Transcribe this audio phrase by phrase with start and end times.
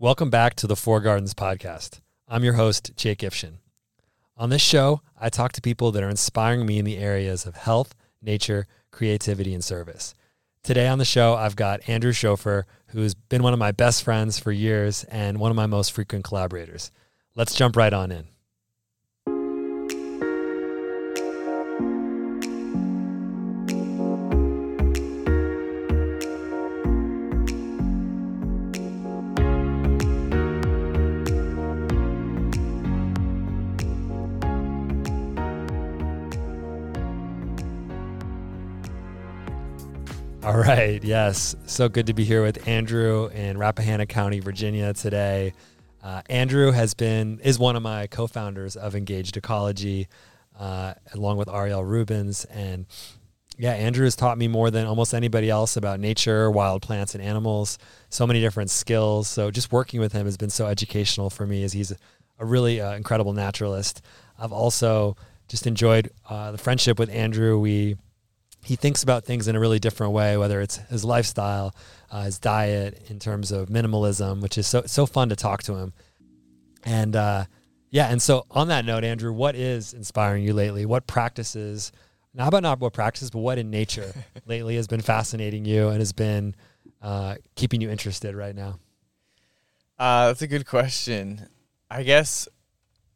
[0.00, 1.98] Welcome back to the Four Gardens podcast.
[2.28, 3.54] I'm your host, Jake Ifshin.
[4.36, 7.56] On this show, I talk to people that are inspiring me in the areas of
[7.56, 10.14] health, nature, creativity, and service.
[10.62, 14.38] Today on the show, I've got Andrew Schofer, who's been one of my best friends
[14.38, 16.92] for years and one of my most frequent collaborators.
[17.34, 18.28] Let's jump right on in.
[40.68, 41.02] Right.
[41.02, 41.56] Yes.
[41.64, 45.54] So good to be here with Andrew in Rappahannock County, Virginia today.
[46.02, 50.08] Uh, Andrew has been is one of my co-founders of Engaged Ecology,
[50.58, 52.44] uh, along with Ariel Rubens.
[52.46, 52.84] And
[53.56, 57.24] yeah, Andrew has taught me more than almost anybody else about nature, wild plants, and
[57.24, 57.78] animals.
[58.10, 59.26] So many different skills.
[59.26, 61.92] So just working with him has been so educational for me, as he's
[62.38, 64.02] a really uh, incredible naturalist.
[64.38, 65.16] I've also
[65.48, 67.58] just enjoyed uh, the friendship with Andrew.
[67.58, 67.96] We
[68.68, 71.74] he thinks about things in a really different way, whether it's his lifestyle,
[72.10, 75.76] uh, his diet, in terms of minimalism, which is so so fun to talk to
[75.76, 75.94] him.
[76.84, 77.46] And uh,
[77.88, 80.84] yeah, and so on that note, Andrew, what is inspiring you lately?
[80.84, 81.92] What practices?
[82.34, 84.12] Not about not what practices, but what in nature
[84.46, 86.54] lately has been fascinating you and has been
[87.00, 88.78] uh, keeping you interested right now?
[89.98, 91.48] Uh, that's a good question.
[91.90, 92.48] I guess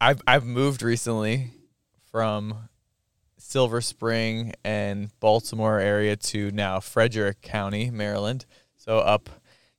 [0.01, 1.51] I've I've moved recently
[2.11, 2.71] from
[3.43, 8.47] Silver Spring and Baltimore area to now Frederick County, Maryland.
[8.77, 9.29] So up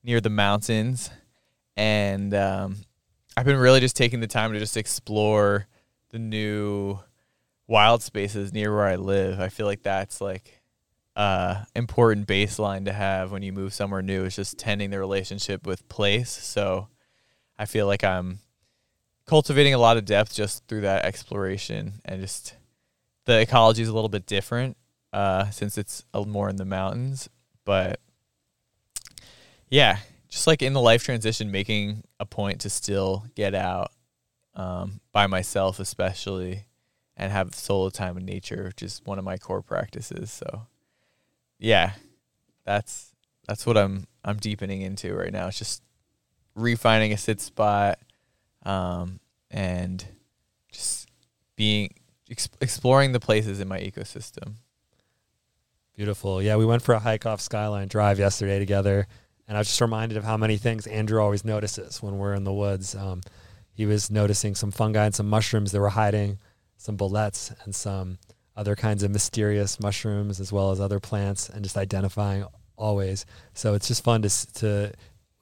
[0.03, 1.09] near the mountains.
[1.75, 2.77] And um,
[3.35, 5.67] I've been really just taking the time to just explore
[6.09, 6.99] the new
[7.67, 9.39] wild spaces near where I live.
[9.39, 10.59] I feel like that's like
[11.15, 15.65] uh important baseline to have when you move somewhere new is just tending the relationship
[15.65, 16.29] with place.
[16.29, 16.89] So
[17.57, 18.39] I feel like I'm
[19.25, 22.55] cultivating a lot of depth just through that exploration and just
[23.25, 24.77] the ecology is a little bit different
[25.11, 27.29] uh, since it's more in the mountains.
[27.65, 27.99] But
[29.69, 33.91] yeah, just like in the life transition, making a point to still get out
[34.55, 36.65] um, by myself, especially,
[37.15, 40.31] and have solo time in nature, which is one of my core practices.
[40.31, 40.67] So
[41.59, 41.93] yeah,
[42.65, 43.13] that's
[43.47, 45.47] that's what I'm I'm deepening into right now.
[45.47, 45.83] It's just
[46.55, 47.99] refining a sit spot
[48.63, 49.19] um,
[49.49, 50.03] and
[50.71, 51.09] just
[51.55, 51.93] being
[52.33, 54.55] ex- exploring the places in my ecosystem.
[55.95, 56.41] Beautiful.
[56.41, 59.07] Yeah, we went for a hike off Skyline Drive yesterday together,
[59.47, 62.43] and I was just reminded of how many things Andrew always notices when we're in
[62.43, 62.95] the woods.
[62.95, 63.21] Um,
[63.71, 66.39] he was noticing some fungi and some mushrooms that were hiding,
[66.77, 68.17] some boletes and some
[68.55, 72.45] other kinds of mysterious mushrooms, as well as other plants, and just identifying
[72.75, 73.25] always.
[73.53, 74.93] So it's just fun to to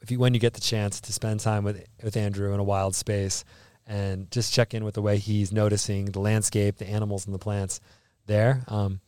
[0.01, 2.63] if you when you get the chance to spend time with with Andrew in a
[2.63, 3.46] wild space
[3.91, 7.40] and just check in with the way he's noticing the landscape, the animals, and the
[7.40, 7.81] plants
[8.25, 8.63] there.
[8.69, 9.02] Um,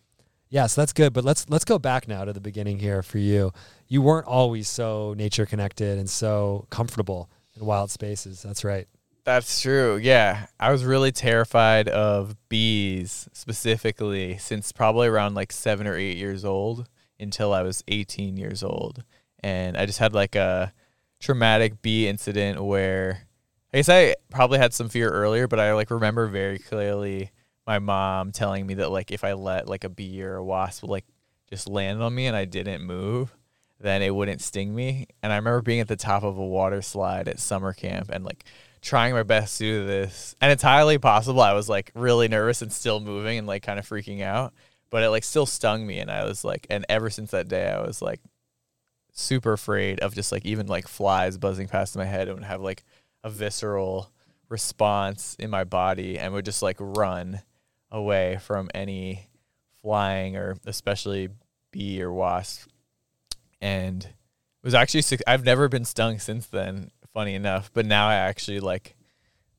[0.49, 1.13] yeah, so that's good.
[1.13, 3.53] But let's let's go back now to the beginning here for you.
[3.87, 8.43] You weren't always so nature connected and so comfortable in wild spaces.
[8.43, 8.87] That's right.
[9.23, 9.95] That's true.
[9.95, 10.47] Yeah.
[10.59, 16.43] I was really terrified of bees specifically since probably around like seven or eight years
[16.43, 19.05] old until I was 18 years old.
[19.39, 20.73] And I just had like a
[21.21, 23.27] traumatic bee incident where
[23.73, 27.31] I guess I probably had some fear earlier, but I like remember very clearly
[27.65, 30.83] my mom telling me that like if I let like a bee or a wasp
[30.83, 31.05] like
[31.49, 33.35] just land on me and I didn't move,
[33.79, 35.07] then it wouldn't sting me.
[35.23, 38.23] And I remember being at the top of a water slide at summer camp and
[38.23, 38.45] like
[38.81, 40.35] trying my best to do this.
[40.39, 43.79] And it's highly possible I was like really nervous and still moving and like kind
[43.79, 44.53] of freaking out,
[44.91, 47.71] but it like still stung me and I was like and ever since that day
[47.71, 48.21] I was like
[49.13, 52.83] super afraid of just like even like flies buzzing past my head and have like
[53.23, 54.11] a visceral
[54.49, 57.41] response in my body and would just like run
[57.91, 59.29] away from any
[59.81, 61.29] flying or especially
[61.71, 62.69] bee or wasp.
[63.61, 68.15] And it was actually I've never been stung since then, funny enough, but now I
[68.15, 68.95] actually like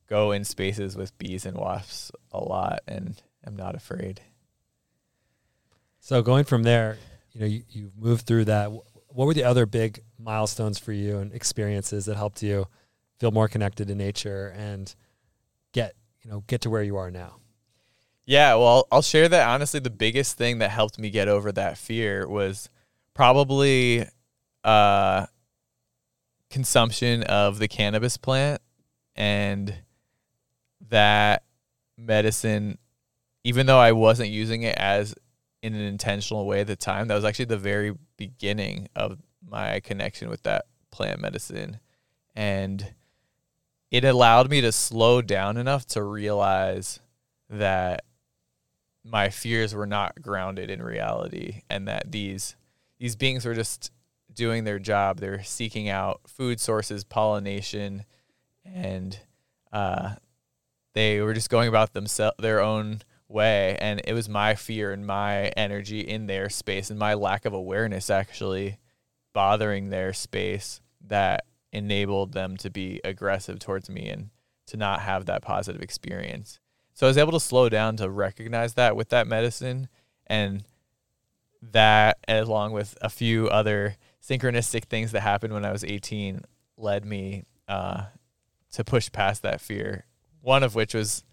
[0.07, 4.21] go in spaces with bees and wasps a lot and I'm not afraid.
[5.99, 6.97] So going from there,
[7.31, 8.71] you know, you, you moved through that.
[8.71, 12.67] What were the other big milestones for you and experiences that helped you
[13.19, 14.95] feel more connected to nature and
[15.71, 17.37] get you know get to where you are now.
[18.25, 21.77] Yeah well i'll share that honestly the biggest thing that helped me get over that
[21.77, 22.69] fear was
[23.13, 24.05] probably
[24.63, 25.27] uh
[26.49, 28.61] consumption of the cannabis plant
[29.15, 29.75] and
[30.89, 31.43] that
[31.97, 32.77] medicine
[33.43, 35.13] even though i wasn't using it as
[35.61, 39.19] in an intentional way at the time that was actually the very beginning of
[39.49, 41.79] my connection with that plant medicine.
[42.35, 42.93] And
[43.91, 46.99] it allowed me to slow down enough to realize
[47.49, 48.03] that
[49.03, 52.55] my fears were not grounded in reality and that these
[52.97, 53.91] these beings were just
[54.33, 55.19] doing their job.
[55.19, 58.05] They're seeking out food sources pollination
[58.63, 59.17] and
[59.71, 60.15] uh,
[60.93, 63.77] they were just going about themselves their own way.
[63.79, 67.53] And it was my fear and my energy in their space and my lack of
[67.53, 68.77] awareness actually
[69.33, 71.45] bothering their space that
[71.75, 74.29] enabled them to be aggressive towards me and
[74.67, 76.59] to not have that positive experience.
[76.93, 79.89] So I was able to slow down to recognize that with that medicine
[80.25, 80.63] and
[81.61, 86.41] that along with a few other synchronistic things that happened when I was 18
[86.77, 88.05] led me uh,
[88.71, 90.05] to push past that fear.
[90.41, 91.23] One of which was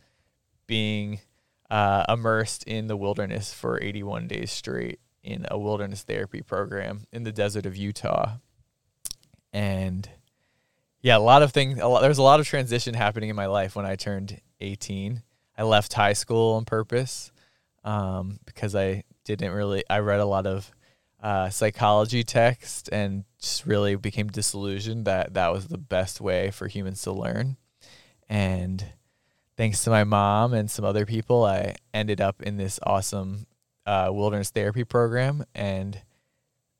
[0.67, 1.21] being
[1.71, 7.23] uh, immersed in the wilderness for 81 days straight in a wilderness therapy program in
[7.23, 8.39] the desert of Utah.
[9.53, 10.09] And
[11.02, 11.76] yeah, a lot of things.
[11.76, 15.22] There was a lot of transition happening in my life when I turned 18.
[15.58, 17.32] I left high school on purpose
[17.84, 19.82] um, because I didn't really.
[19.90, 20.70] I read a lot of
[21.20, 26.69] uh, psychology text and just really became disillusioned that that was the best way for
[26.69, 27.56] humans to learn.
[28.28, 28.84] And
[29.56, 33.46] thanks to my mom and some other people, I ended up in this awesome
[33.87, 35.44] uh, wilderness therapy program.
[35.55, 36.00] And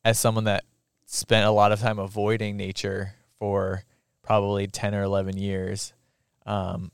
[0.04, 0.64] as someone that
[1.06, 3.82] spent a lot of time avoiding nature for
[4.22, 5.92] probably 10 or 11 years,
[6.46, 6.90] um,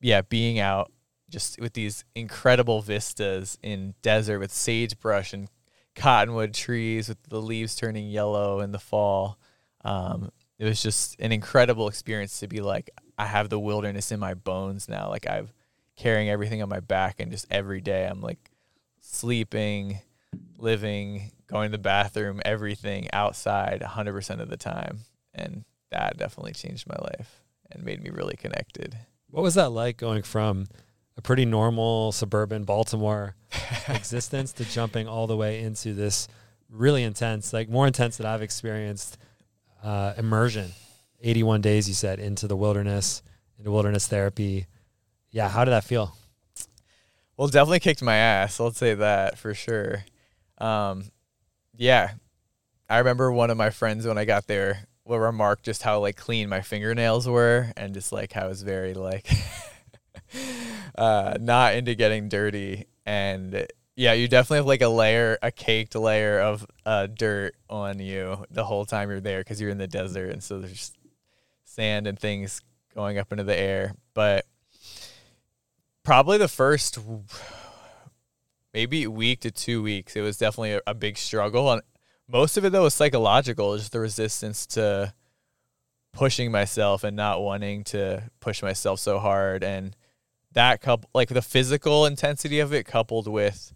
[0.00, 0.90] yeah, being out
[1.28, 5.48] just with these incredible vistas in desert with sagebrush and
[5.94, 9.38] cottonwood trees with the leaves turning yellow in the fall.
[9.84, 14.20] Um, it was just an incredible experience to be like, I have the wilderness in
[14.20, 15.08] my bones now.
[15.08, 15.52] Like I've
[15.96, 18.50] carrying everything on my back and just every day I'm like
[19.00, 20.00] sleeping,
[20.58, 25.00] living, going to the bathroom, everything outside 100% of the time.
[25.34, 28.96] And that definitely changed my life and made me really connected.
[29.30, 30.66] What was that like going from
[31.16, 33.34] a pretty normal suburban Baltimore
[33.88, 36.28] existence to jumping all the way into this
[36.68, 39.18] really intense, like more intense than I've experienced
[39.82, 40.72] uh, immersion?
[41.22, 43.22] 81 days, you said, into the wilderness,
[43.58, 44.66] into wilderness therapy.
[45.30, 46.14] Yeah, how did that feel?
[47.36, 48.60] Well, definitely kicked my ass.
[48.60, 50.04] Let's say that for sure.
[50.58, 51.04] Um,
[51.74, 52.12] yeah,
[52.88, 56.16] I remember one of my friends when I got there will remark just how like
[56.16, 59.28] clean my fingernails were, and just like how I was very like
[60.98, 62.86] uh, not into getting dirty.
[63.04, 68.00] And yeah, you definitely have like a layer, a caked layer of uh, dirt on
[68.00, 70.92] you the whole time you're there because you're in the desert, and so there's
[71.64, 72.60] sand and things
[72.94, 73.94] going up into the air.
[74.14, 74.46] But
[76.02, 76.98] probably the first
[78.74, 81.72] maybe week to two weeks, it was definitely a, a big struggle.
[81.72, 81.82] And
[82.28, 85.12] most of it though was psychological, just the resistance to
[86.12, 89.62] pushing myself and not wanting to push myself so hard.
[89.62, 89.94] And
[90.52, 93.74] that couple like the physical intensity of it coupled with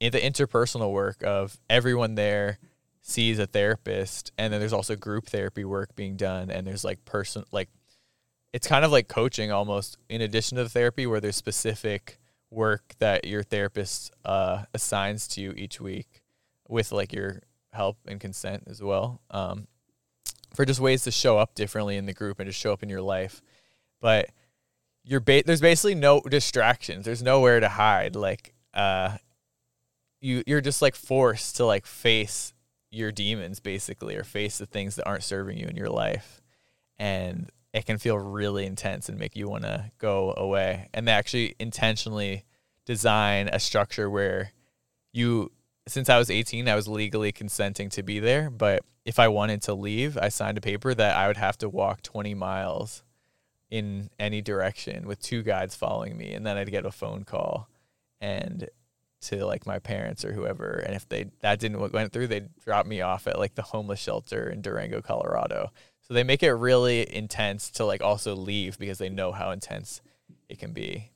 [0.00, 2.58] the interpersonal work of everyone there
[3.00, 7.04] sees a therapist and then there's also group therapy work being done and there's like
[7.04, 7.68] person like
[8.52, 12.18] it's kind of like coaching almost in addition to the therapy where there's specific
[12.50, 16.22] work that your therapist uh, assigns to you each week
[16.68, 17.42] with like your
[17.76, 19.66] help and consent as well um,
[20.54, 22.88] for just ways to show up differently in the group and to show up in
[22.88, 23.42] your life.
[24.00, 24.30] But
[25.04, 27.04] you're ba- there's basically no distractions.
[27.04, 28.16] There's nowhere to hide.
[28.16, 29.18] Like uh,
[30.20, 32.52] you you're just like forced to like face
[32.90, 36.40] your demons basically or face the things that aren't serving you in your life.
[36.98, 40.88] And it can feel really intense and make you want to go away.
[40.94, 42.44] And they actually intentionally
[42.86, 44.52] design a structure where
[45.12, 45.52] you,
[45.88, 48.50] since I was 18, I was legally consenting to be there.
[48.50, 51.68] But if I wanted to leave, I signed a paper that I would have to
[51.68, 53.04] walk 20 miles
[53.70, 56.32] in any direction with two guides following me.
[56.32, 57.68] And then I'd get a phone call
[58.20, 58.68] and
[59.22, 60.82] to like my parents or whoever.
[60.84, 64.00] And if they that didn't went through, they'd drop me off at like the homeless
[64.00, 65.70] shelter in Durango, Colorado.
[66.02, 70.00] So they make it really intense to like also leave because they know how intense
[70.48, 71.10] it can be.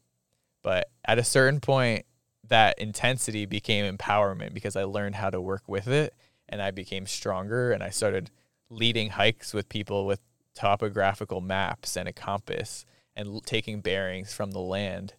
[0.62, 2.04] But at a certain point,
[2.50, 6.14] that intensity became empowerment because I learned how to work with it
[6.48, 8.30] and I became stronger and I started
[8.68, 10.20] leading hikes with people with
[10.54, 12.84] topographical maps and a compass
[13.16, 15.14] and taking bearings from the land.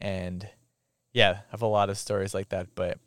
[0.00, 0.48] And
[1.12, 2.74] yeah, I have a lot of stories like that.
[2.74, 2.98] But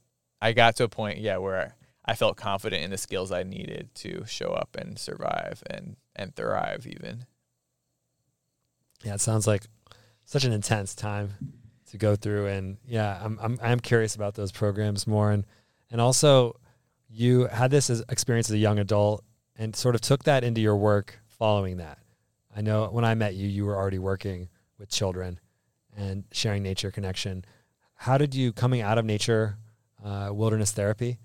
[0.41, 3.89] I got to a point, yeah, where I felt confident in the skills I needed
[3.95, 7.25] to show up and survive and and thrive even.
[9.03, 9.63] Yeah, it sounds like
[10.23, 11.33] such an intense time
[11.91, 15.45] to go through and yeah, I'm I'm I'm curious about those programs more and
[15.91, 16.59] and also
[17.09, 19.23] you had this as experience as a young adult
[19.55, 21.99] and sort of took that into your work following that?
[22.55, 25.39] I know when I met you, you were already working with children
[25.95, 27.45] and sharing nature connection.
[27.95, 29.57] How did you coming out of nature
[30.03, 31.19] uh, wilderness therapy?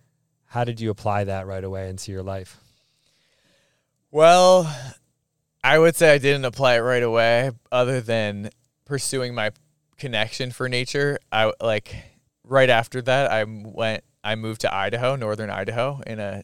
[0.46, 2.58] How did you apply that right away into your life?
[4.10, 4.72] Well,
[5.62, 8.50] I would say I didn't apply it right away, other than
[8.84, 9.52] pursuing my
[10.00, 11.18] connection for nature.
[11.30, 11.94] I like
[12.42, 14.02] right after that, I went.
[14.24, 16.42] I moved to Idaho, northern Idaho, in a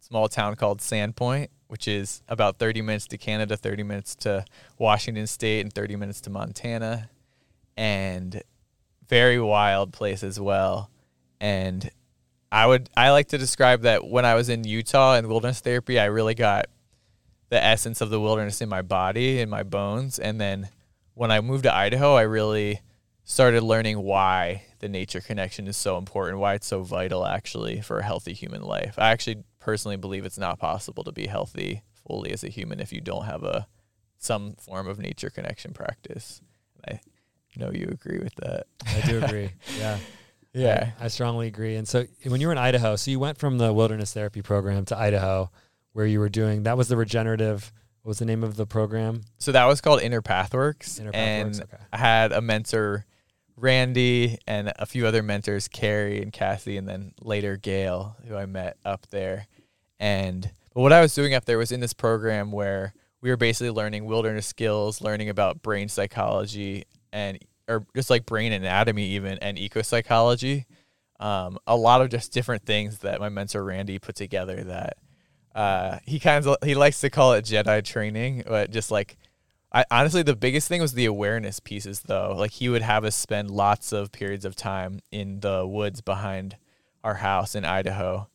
[0.00, 4.44] small town called Sandpoint, which is about 30 minutes to Canada, 30 minutes to
[4.78, 7.10] Washington State, and 30 minutes to Montana,
[7.76, 8.42] and
[9.08, 10.90] very wild place as well.
[11.40, 11.90] And
[12.50, 15.98] I would I like to describe that when I was in Utah in wilderness therapy,
[15.98, 16.66] I really got
[17.50, 20.70] the essence of the wilderness in my body in my bones, and then
[21.14, 22.80] when I moved to Idaho, I really
[23.32, 27.98] started learning why the nature connection is so important, why it's so vital actually for
[27.98, 28.94] a healthy human life.
[28.98, 32.92] I actually personally believe it's not possible to be healthy fully as a human if
[32.92, 33.66] you don't have a
[34.18, 36.42] some form of nature connection practice.
[36.86, 37.00] I
[37.56, 38.66] know you agree with that.
[38.86, 39.50] I do agree.
[39.78, 39.98] Yeah.
[40.54, 40.90] Yeah.
[41.00, 41.76] I, I strongly agree.
[41.76, 44.84] And so when you were in Idaho, so you went from the wilderness therapy program
[44.86, 45.50] to Idaho
[45.94, 47.72] where you were doing that was the regenerative
[48.02, 49.22] what was the name of the program?
[49.38, 51.00] So that was called Inner Pathworks.
[51.00, 51.82] Inner and okay.
[51.92, 53.06] I had a mentor,
[53.62, 58.44] Randy, and a few other mentors, Carrie and Kathy, and then later Gail, who I
[58.44, 59.46] met up there.
[60.00, 63.36] And but what I was doing up there was in this program where we were
[63.36, 67.38] basically learning wilderness skills, learning about brain psychology and
[67.68, 70.64] or just like brain anatomy even and ecopsychology.
[71.20, 74.96] Um, a lot of just different things that my mentor Randy put together that
[75.54, 79.16] uh, he kind of he likes to call it Jedi training, but just like
[79.74, 82.34] I honestly the biggest thing was the awareness pieces though.
[82.36, 86.56] Like he would have us spend lots of periods of time in the woods behind
[87.02, 88.28] our house in Idaho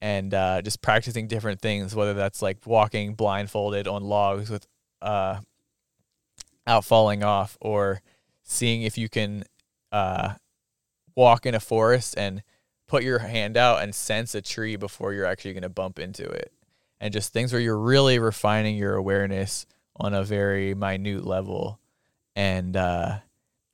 [0.00, 4.66] and uh, just practicing different things, whether that's like walking blindfolded on logs with
[5.02, 5.40] uh,
[6.66, 8.00] out falling off or
[8.44, 9.44] seeing if you can
[9.90, 10.34] uh,
[11.16, 12.42] walk in a forest and
[12.86, 16.24] put your hand out and sense a tree before you're actually going to bump into
[16.24, 16.52] it
[17.00, 19.66] and just things where you're really refining your awareness
[19.98, 21.78] on a very minute level.
[22.34, 23.18] And uh,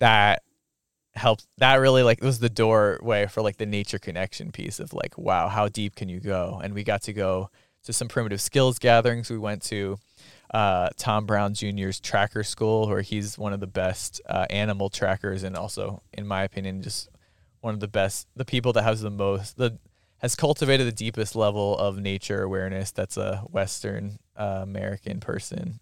[0.00, 0.42] that
[1.14, 5.18] helped that really like was the doorway for like the nature connection piece of like
[5.18, 6.60] wow how deep can you go?
[6.62, 7.50] And we got to go
[7.84, 9.30] to some primitive skills gatherings.
[9.30, 9.98] We went to
[10.52, 15.42] uh, tom brown jr's tracker school where he's one of the best uh, animal trackers
[15.42, 17.08] and also in my opinion just
[17.62, 19.78] one of the best the people that has the most the
[20.18, 25.80] has cultivated the deepest level of nature awareness that's a western uh, american person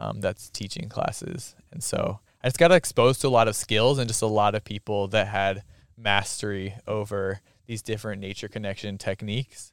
[0.00, 1.54] um, that's teaching classes.
[1.70, 4.54] And so i just got exposed to a lot of skills and just a lot
[4.54, 5.62] of people that had
[5.96, 9.72] mastery over these different nature connection techniques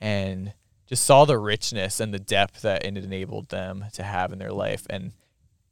[0.00, 0.52] and
[0.86, 4.52] just saw the richness and the depth that it enabled them to have in their
[4.52, 4.86] life.
[4.90, 5.12] And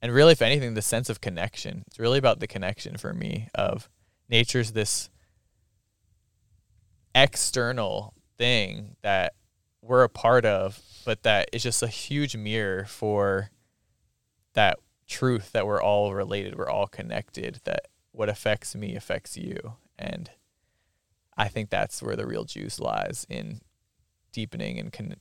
[0.01, 1.85] and really if anything the sense of connection.
[1.87, 3.89] It's really about the connection for me of
[4.29, 5.11] nature's this
[7.15, 9.35] external thing that
[9.81, 13.51] we're a part of, but that is just a huge mirror for
[14.57, 19.75] that truth that we're all related, we're all connected, that what affects me affects you.
[19.99, 20.31] And
[21.37, 23.61] I think that's where the real juice lies in
[24.33, 25.17] deepening and con-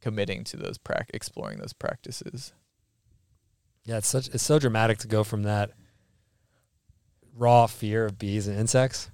[0.00, 2.52] committing to those pra- exploring those practices.
[3.84, 5.70] Yeah, it's such it's so dramatic to go from that
[7.36, 9.10] raw fear of bees and insects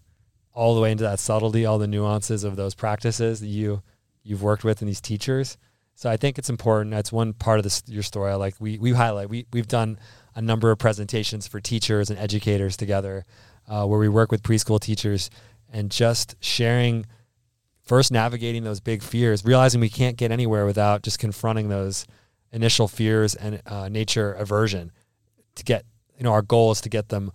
[0.52, 3.82] all the way into that subtlety, all the nuances of those practices that you
[4.22, 5.58] you've worked with in these teachers.
[5.94, 6.90] So I think it's important.
[6.90, 8.32] That's one part of this your story.
[8.32, 9.28] I like we we highlight.
[9.28, 9.98] We we've done
[10.34, 13.24] a number of presentations for teachers and educators together,
[13.68, 15.30] uh, where we work with preschool teachers
[15.72, 17.06] and just sharing,
[17.82, 22.06] first navigating those big fears, realizing we can't get anywhere without just confronting those
[22.52, 24.90] initial fears and uh, nature aversion.
[25.56, 25.84] To get
[26.18, 27.30] you know our goal is to get them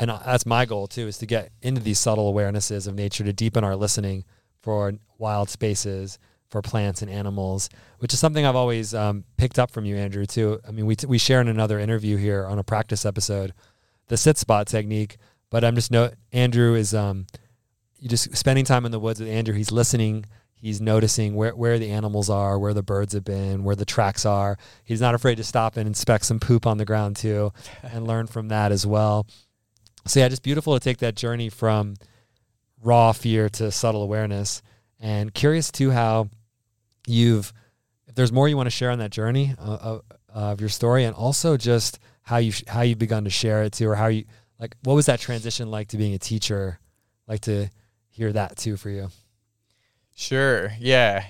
[0.00, 3.32] and that's my goal too is to get into these subtle awarenesses of nature to
[3.32, 4.24] deepen our listening
[4.60, 9.70] for wild spaces for plants and animals which is something i've always um, picked up
[9.70, 10.60] from you andrew too.
[10.66, 13.52] I mean we, t- we share in another interview here on a practice episode
[14.08, 15.16] the sit spot technique
[15.50, 17.26] but i'm just no andrew is um,
[17.98, 20.24] you just spending time in the woods with andrew he's listening
[20.56, 24.26] he's noticing where, where the animals are where the birds have been where the tracks
[24.26, 24.58] are.
[24.84, 28.26] He's not afraid to stop and inspect some poop on the ground too and learn
[28.26, 29.26] from that as well.
[30.06, 31.94] So yeah, just beautiful to take that journey from
[32.82, 34.62] raw fear to subtle awareness,
[35.00, 36.28] and curious too how
[37.06, 37.52] you've.
[38.06, 39.98] If there's more you want to share on that journey uh,
[40.28, 43.88] of your story, and also just how you how you've begun to share it too,
[43.88, 44.24] or how you
[44.58, 46.78] like what was that transition like to being a teacher?
[47.26, 47.68] Like to
[48.10, 49.08] hear that too for you.
[50.14, 50.72] Sure.
[50.78, 51.24] Yeah.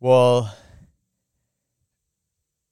[0.00, 0.54] Well,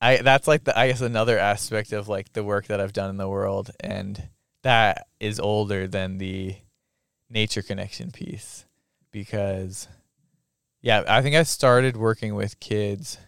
[0.00, 3.10] I that's like the I guess another aspect of like the work that I've done
[3.10, 4.28] in the world and
[4.62, 6.56] that is older than the
[7.28, 8.66] nature connection piece
[9.10, 9.88] because
[10.82, 13.18] yeah, I think I started working with kids.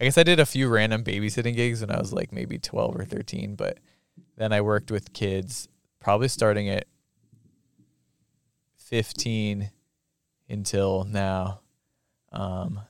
[0.00, 2.96] I guess I did a few random babysitting gigs when I was like maybe 12
[2.96, 3.78] or 13, but
[4.36, 5.68] then I worked with kids
[6.00, 6.86] probably starting at
[8.78, 9.70] 15
[10.48, 11.60] until now.
[12.32, 12.80] Um,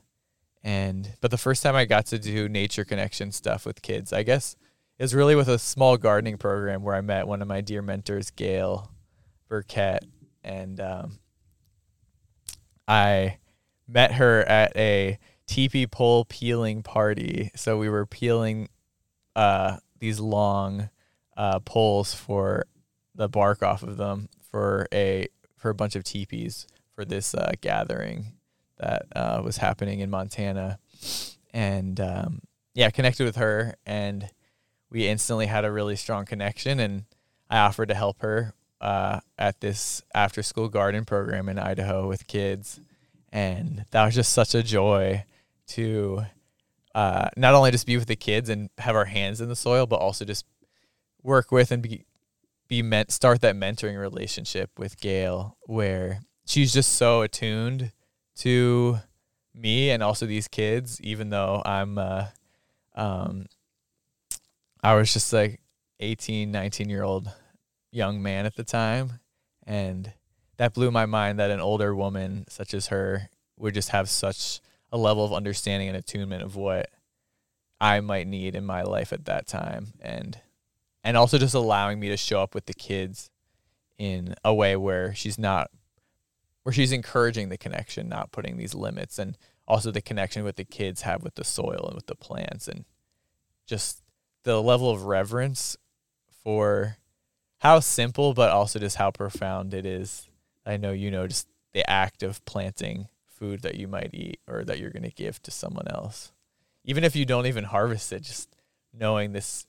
[0.63, 4.23] and but the first time I got to do nature connection stuff with kids, I
[4.23, 4.57] guess
[4.99, 8.31] is really with a small gardening program where I met one of my dear mentors,
[8.31, 8.91] Gail
[9.49, 10.05] Burkett,
[10.43, 11.19] and um,
[12.89, 13.39] I
[13.87, 17.51] met her at a teepee pole peeling party.
[17.55, 18.69] So we were peeling
[19.37, 20.91] uh, these long
[21.37, 22.65] uh, poles for
[23.15, 27.53] the bark off of them for a for a bunch of teepees for this uh,
[27.61, 28.35] gathering
[28.79, 30.79] that uh, was happening in Montana,
[31.53, 32.43] and um,
[32.75, 34.31] yeah, connected with her, and
[34.91, 37.05] we instantly had a really strong connection, and
[37.49, 42.27] I offered to help her uh, at this after school garden program in Idaho with
[42.27, 42.81] kids,
[43.35, 45.25] and that was just such a joy
[45.67, 46.25] to
[46.95, 49.87] uh, not only just be with the kids and have our hands in the soil,
[49.87, 50.47] but also just
[51.23, 52.07] work with and be
[52.69, 57.93] be meant start that mentoring relationship with Gail where she's just so attuned
[58.37, 58.99] to
[59.53, 62.27] me and also these kids, even though I'm, uh,
[62.95, 63.47] um,
[64.83, 65.61] I was just like
[66.01, 67.31] 18, 19 year old
[67.93, 69.21] young man at the time.
[69.67, 70.13] And
[70.57, 74.61] that blew my mind that an older woman such as her would just have such
[74.93, 76.91] a level of understanding and attunement of what
[77.81, 79.95] I might need in my life at that time.
[80.01, 80.39] And,
[81.03, 83.31] and also just allowing me to show up with the kids
[83.99, 85.71] in a way where she's not
[86.65, 89.37] where she's encouraging the connection, not putting these limits, and
[89.69, 92.87] also the connection with the kids have with the soil and with the plants, and
[93.67, 94.03] just
[94.45, 95.77] the level of reverence
[96.43, 96.97] for
[97.59, 100.27] how simple, but also just how profound it is.
[100.67, 104.65] I know you know just the act of planting food that you might eat or
[104.65, 106.33] that you're going to give to someone else.
[106.85, 108.55] Even if you don't even harvest it, just
[108.93, 109.67] knowing this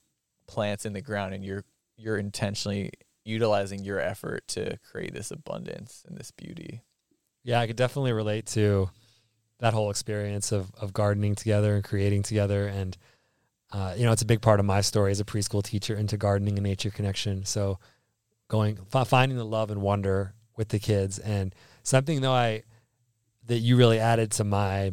[0.47, 1.63] plant's in the ground and you're
[1.97, 2.91] you're intentionally
[3.23, 6.81] utilizing your effort to create this abundance and this beauty.
[7.43, 8.89] Yeah, I could definitely relate to
[9.59, 12.97] that whole experience of of gardening together and creating together and
[13.71, 16.17] uh, you know it's a big part of my story as a preschool teacher into
[16.17, 17.79] gardening and nature connection so
[18.47, 21.19] going f- finding the love and wonder with the kids.
[21.19, 22.63] And something though i
[23.45, 24.91] that you really added to my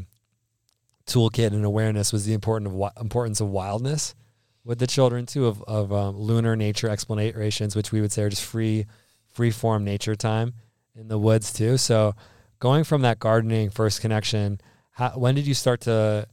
[1.07, 4.15] toolkit and awareness was the important of importance of wildness
[4.63, 8.29] with the children too of, of um, lunar nature explanations which we would say are
[8.29, 8.87] just free
[9.33, 10.53] free form nature time
[10.95, 11.77] in the woods too.
[11.77, 12.15] So
[12.59, 14.61] going from that gardening first connection
[14.93, 16.27] how, when did you start to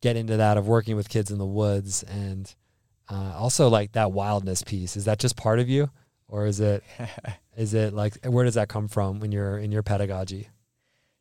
[0.00, 2.02] get into that of working with kids in the woods?
[2.04, 2.52] And
[3.10, 5.90] uh, also like that wildness piece is that just part of you
[6.30, 6.82] or is it
[7.56, 10.48] is it like where does that come from when you're in your pedagogy?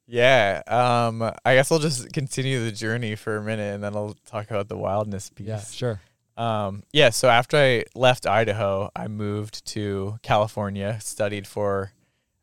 [0.07, 4.15] Yeah um i guess i'll just continue the journey for a minute and then i'll
[4.25, 5.47] talk about the wildness piece.
[5.47, 6.01] yeah sure.
[6.37, 11.91] Um, yeah, so after I left Idaho, I moved to California, studied for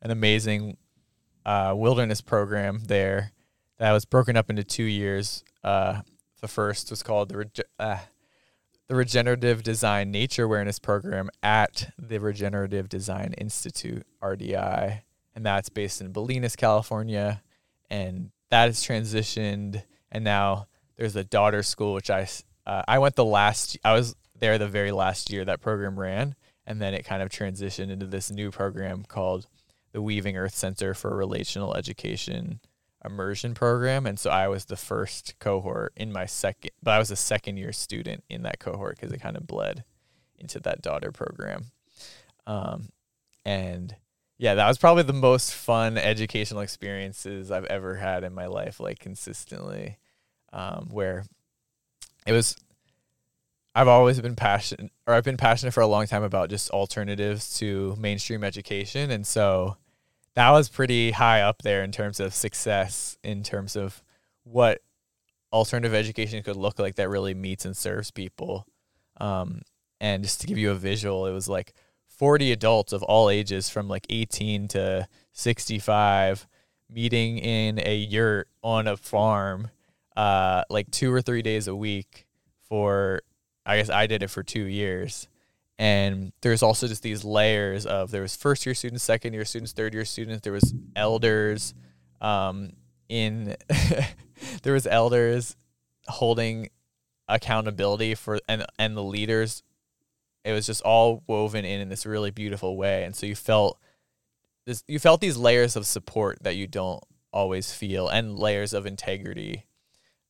[0.03, 0.77] an amazing
[1.47, 3.31] uh, wilderness program there
[3.79, 5.43] that was broken up into two years.
[5.63, 6.01] Uh,
[6.41, 7.97] the first was called the Rege- uh,
[8.87, 15.01] the Regenerative Design Nature Awareness Program at the Regenerative Design Institute (RDI),
[15.35, 17.41] and that's based in Bolinas, California,
[17.89, 19.83] and that has transitioned.
[20.11, 22.27] And now there's a daughter school, which I
[22.65, 23.77] uh, I went the last.
[23.83, 27.29] I was there the very last year that program ran, and then it kind of
[27.29, 29.47] transitioned into this new program called
[29.91, 32.61] the Weaving Earth Center for Relational Education
[33.07, 34.05] immersion program.
[34.05, 37.57] And so I was the first cohort in my second, but I was a second
[37.57, 39.83] year student in that cohort because it kind of bled
[40.37, 41.65] into that daughter program.
[42.45, 42.89] Um,
[43.43, 43.95] and
[44.37, 48.79] yeah, that was probably the most fun educational experiences I've ever had in my life,
[48.79, 49.97] like consistently,
[50.53, 51.25] um, where
[52.25, 52.55] it was
[53.73, 57.57] I've always been passionate or I've been passionate for a long time about just alternatives
[57.59, 59.77] to mainstream education and so
[60.37, 64.03] that was pretty high up there in terms of success in terms of
[64.43, 64.81] what
[65.51, 68.67] alternative education could look like that really meets and serves people
[69.19, 69.63] um,
[69.99, 71.73] and just to give you a visual it was like
[72.05, 76.47] 40 adults of all ages from like 18 to 65
[76.87, 79.71] meeting in a yurt on a farm
[80.15, 82.27] uh, like two or three days a week
[82.69, 83.21] for
[83.65, 85.27] I guess I did it for two years.
[85.79, 89.73] And there's also just these layers of there was first year students, second year students,
[89.73, 90.41] third year students.
[90.41, 91.75] There was elders,
[92.19, 92.71] um,
[93.09, 93.55] in
[94.63, 95.55] there was elders
[96.07, 96.69] holding
[97.27, 99.63] accountability for and and the leaders
[100.45, 103.79] it was just all woven in in this really beautiful way and so you felt
[104.65, 108.85] this you felt these layers of support that you don't always feel and layers of
[108.85, 109.65] integrity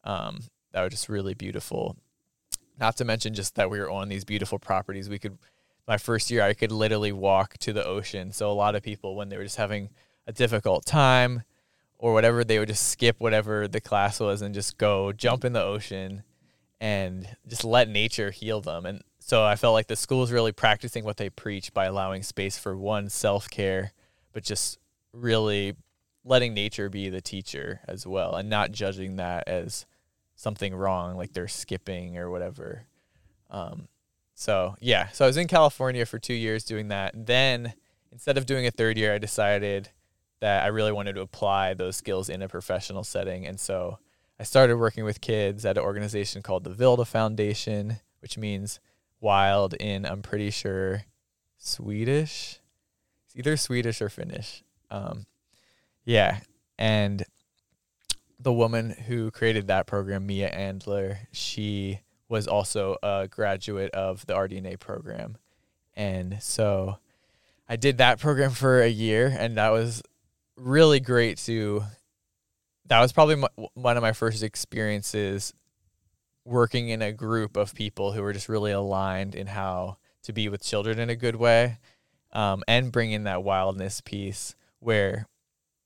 [0.04, 0.40] um,
[0.72, 1.96] that were just really beautiful
[2.80, 5.38] not to mention just that we were on these beautiful properties we could
[5.88, 9.16] my first year i could literally walk to the ocean so a lot of people
[9.16, 9.90] when they were just having
[10.26, 11.44] a difficult time
[12.00, 15.54] or whatever they would just skip whatever the class was and just go jump in
[15.54, 16.24] the ocean
[16.80, 18.86] and just let nature heal them.
[18.86, 22.24] And so I felt like the school is really practicing what they preach by allowing
[22.24, 23.94] space for one self care,
[24.32, 24.78] but just
[25.12, 25.76] really
[26.24, 29.86] letting nature be the teacher as well and not judging that as
[30.38, 32.84] something wrong, like they're skipping or whatever.
[33.50, 33.90] Um,
[34.34, 37.14] so yeah, so I was in California for two years doing that.
[37.26, 37.74] Then
[38.12, 39.90] instead of doing a third year, I decided
[40.40, 43.46] that I really wanted to apply those skills in a professional setting.
[43.46, 43.98] And so
[44.40, 48.80] I started working with kids at an organization called the Vilda Foundation, which means
[49.20, 51.04] wild in, I'm pretty sure,
[51.58, 52.60] Swedish.
[53.26, 54.64] It's either Swedish or Finnish.
[54.92, 55.26] Um,
[56.06, 56.42] yeah.
[56.78, 57.24] And
[58.40, 64.34] the woman who created that program, Mia Andler, she was also a graduate of the
[64.34, 65.38] RDNA program.
[65.96, 67.00] And so
[67.68, 70.04] I did that program for a year, and that was
[70.56, 71.84] really great to
[72.88, 75.54] that was probably my, one of my first experiences
[76.46, 80.48] working in a group of people who were just really aligned in how to be
[80.48, 81.78] with children in a good way
[82.32, 85.28] um, and bring in that wildness piece where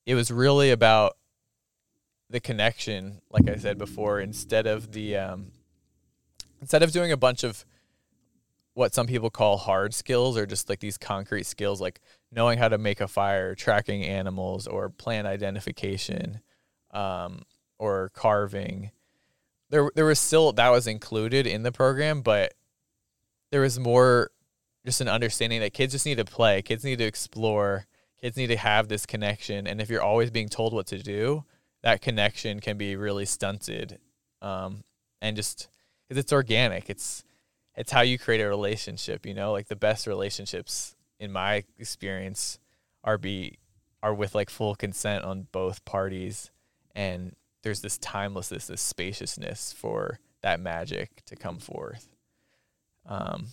[0.05, 1.17] it was really about
[2.31, 5.51] the connection like i said before instead of the um,
[6.59, 7.65] instead of doing a bunch of
[8.73, 11.99] what some people call hard skills or just like these concrete skills like
[12.31, 16.39] knowing how to make a fire tracking animals or plant identification
[16.91, 17.43] um,
[17.77, 18.91] or carving.
[19.69, 22.53] There, there was still that was included in the program, but
[23.51, 24.31] there was more
[24.85, 27.85] just an understanding that kids just need to play, kids need to explore,
[28.21, 29.67] kids need to have this connection.
[29.67, 31.43] And if you're always being told what to do,
[31.83, 33.99] that connection can be really stunted.
[34.41, 34.83] Um,
[35.21, 35.67] and just
[36.07, 37.23] because it's organic, it's
[37.75, 39.25] it's how you create a relationship.
[39.25, 42.59] You know, like the best relationships in my experience
[43.03, 43.59] are be
[44.03, 46.51] are with like full consent on both parties
[46.95, 52.15] and there's this timelessness, this spaciousness for that magic to come forth.
[53.05, 53.47] Um,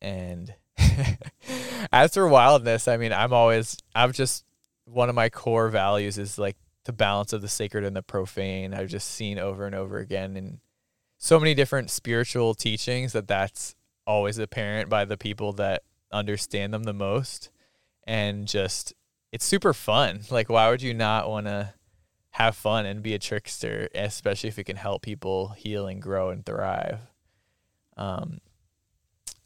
[0.00, 0.54] and
[1.92, 4.44] as for wildness, I mean, I'm always, I've just,
[4.84, 8.74] one of my core values is like the balance of the sacred and the profane.
[8.74, 10.60] I've just seen over and over again in
[11.18, 13.74] so many different spiritual teachings that that's
[14.06, 17.50] always apparent by the people that understand them the most.
[18.04, 18.94] And just,
[19.30, 20.20] it's super fun.
[20.30, 21.74] Like, why would you not want to?
[22.30, 26.30] have fun and be a trickster, especially if it can help people heal and grow
[26.30, 27.00] and thrive.
[27.96, 28.40] Um,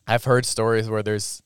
[0.06, 1.42] I've heard stories where there's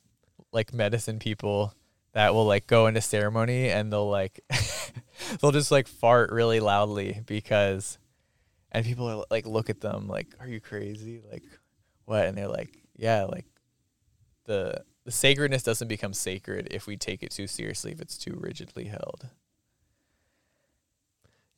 [0.52, 1.74] like medicine people
[2.12, 4.40] that will like go into ceremony and they'll like
[5.40, 7.98] they'll just like fart really loudly because
[8.72, 11.44] and people are like look at them like are you crazy like
[12.04, 13.46] what and they're like yeah like
[14.44, 18.36] the the sacredness doesn't become sacred if we take it too seriously if it's too
[18.38, 19.28] rigidly held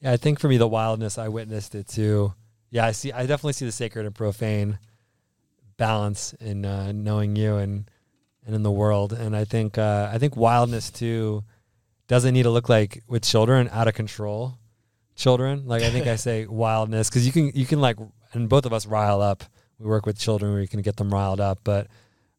[0.01, 2.35] yeah, I think for me the wildness I witnessed it too.
[2.71, 3.13] Yeah, I see.
[3.13, 4.79] I definitely see the sacred and profane
[5.77, 7.91] balance in uh, knowing you and
[8.47, 9.13] and in the world.
[9.13, 11.45] And I think uh, I think wildness too
[12.11, 14.59] doesn't need to look like with children out of control
[15.15, 15.65] children.
[15.65, 17.99] Like I think I say wildness because you can you can like
[18.33, 19.45] and both of us rile up.
[19.79, 21.87] We work with children where you can get them riled up, but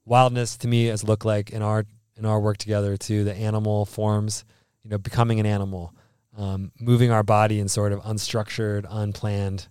[0.04, 1.86] wildness to me has looked like in our
[2.18, 4.44] in our work together too the animal forms.
[4.84, 5.96] You know, becoming an animal
[6.36, 9.70] um, moving our body in sort of unstructured, unplanned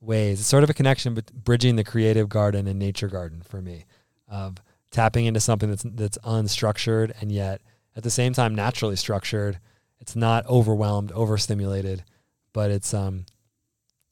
[0.00, 0.40] ways.
[0.40, 3.84] It's sort of a connection, but bridging the creative garden and nature garden for me,
[4.26, 4.56] of
[4.90, 7.60] tapping into something that's that's unstructured and yet
[7.98, 9.58] at the same time naturally structured.
[10.00, 12.04] It's not overwhelmed, overstimulated,
[12.52, 13.26] but it's um,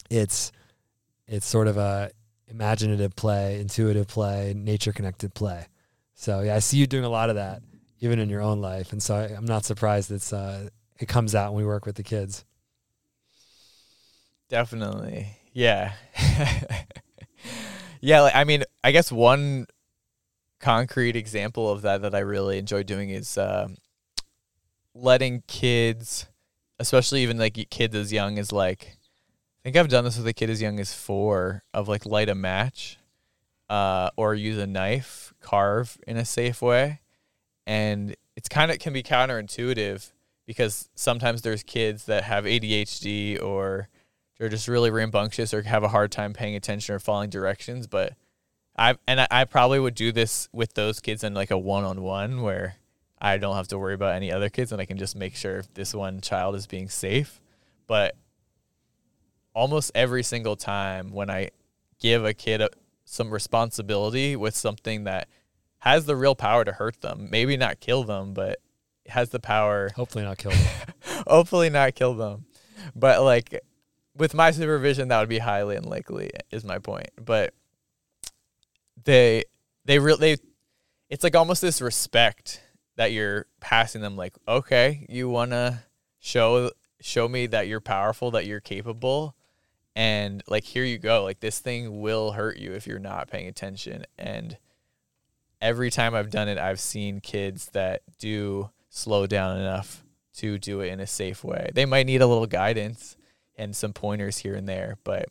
[0.09, 0.51] it's
[1.25, 2.11] it's sort of a
[2.49, 5.67] imaginative play, intuitive play, nature connected play.
[6.15, 7.61] So yeah, I see you doing a lot of that
[8.01, 10.67] even in your own life, and so I, am not surprised it's uh,
[10.99, 12.43] it comes out when we work with the kids.
[14.49, 15.29] Definitely.
[15.53, 15.93] Yeah.
[18.01, 19.65] yeah, like, I mean, I guess one
[20.59, 23.67] concrete example of that that I really enjoy doing is uh,
[24.93, 26.27] letting kids,
[26.79, 28.97] especially even like kids as young as like,
[29.59, 32.29] I think I've done this with a kid as young as four, of like light
[32.29, 32.97] a match
[33.69, 37.01] uh, or use a knife, carve in a safe way.
[37.65, 40.11] And it's kind of can be counterintuitive
[40.45, 43.89] because sometimes there's kids that have ADHD or
[44.37, 47.87] they're just really rambunctious or have a hard time paying attention or following directions.
[47.87, 48.13] But
[48.77, 51.83] I and I, I probably would do this with those kids in like a one
[51.83, 52.75] on one where
[53.19, 55.63] I don't have to worry about any other kids and I can just make sure
[55.73, 57.41] this one child is being safe.
[57.87, 58.15] But
[59.53, 61.49] almost every single time when I
[61.99, 62.69] give a kid a,
[63.05, 65.27] some responsibility with something that
[65.79, 68.59] has the real power to hurt them, maybe not kill them, but
[69.07, 69.89] has the power.
[69.95, 70.67] Hopefully not kill them.
[71.27, 72.45] hopefully not kill them.
[72.95, 73.59] But like
[74.15, 76.31] with my supervision, that would be highly unlikely.
[76.51, 77.09] Is my point.
[77.19, 77.53] But
[79.07, 79.45] they
[79.85, 80.37] they really
[81.09, 82.61] it's like almost this respect
[82.97, 84.17] that you're passing them.
[84.17, 85.83] Like, okay, you wanna
[86.19, 89.35] show show me that you're powerful, that you're capable,
[89.95, 91.23] and like here you go.
[91.23, 94.05] Like this thing will hurt you if you're not paying attention.
[94.17, 94.57] And
[95.61, 100.03] every time I've done it, I've seen kids that do slow down enough
[100.35, 101.71] to do it in a safe way.
[101.73, 103.15] They might need a little guidance
[103.55, 105.29] and some pointers here and there, but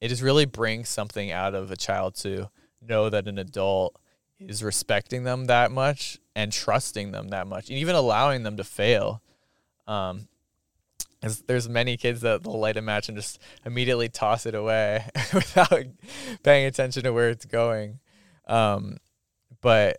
[0.00, 3.96] it just really brings something out of a child to know that an adult
[4.38, 8.64] is respecting them that much and trusting them that much and even allowing them to
[8.64, 9.22] fail.
[9.86, 10.28] Um,
[11.46, 15.84] there's many kids that they'll light a match and just immediately toss it away without
[16.42, 18.00] paying attention to where it's going.
[18.46, 18.96] Um,
[19.60, 19.98] but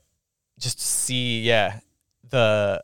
[0.57, 1.79] just see, yeah,
[2.27, 2.83] the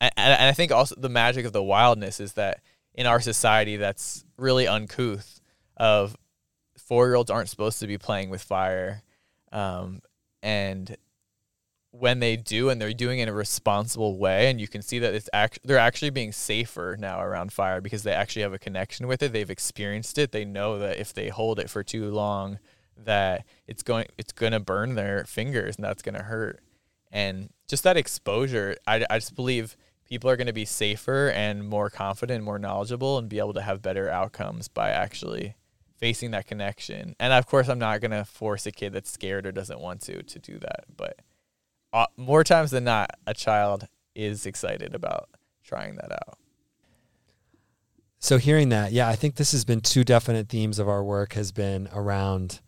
[0.00, 2.60] and, and I think also the magic of the wildness is that
[2.94, 5.40] in our society that's really uncouth
[5.76, 6.16] of
[6.88, 9.02] four year olds aren't supposed to be playing with fire
[9.52, 10.00] um,
[10.42, 10.96] and
[11.90, 14.98] when they do and they're doing it in a responsible way and you can see
[14.98, 18.58] that it's act- they're actually being safer now around fire because they actually have a
[18.58, 19.32] connection with it.
[19.32, 20.32] They've experienced it.
[20.32, 22.58] They know that if they hold it for too long
[22.96, 26.60] that it's going it's going to burn their fingers and that's going to hurt.
[27.10, 31.68] And just that exposure I, I just believe people are going to be safer and
[31.68, 35.54] more confident, more knowledgeable, and be able to have better outcomes by actually
[35.98, 37.14] facing that connection.
[37.20, 40.00] And of course, I'm not going to force a kid that's scared or doesn't want
[40.02, 41.20] to to do that, but
[41.92, 45.28] uh, more times than not, a child is excited about
[45.64, 46.38] trying that out.
[48.18, 51.34] So hearing that, yeah, I think this has been two definite themes of our work
[51.34, 52.60] has been around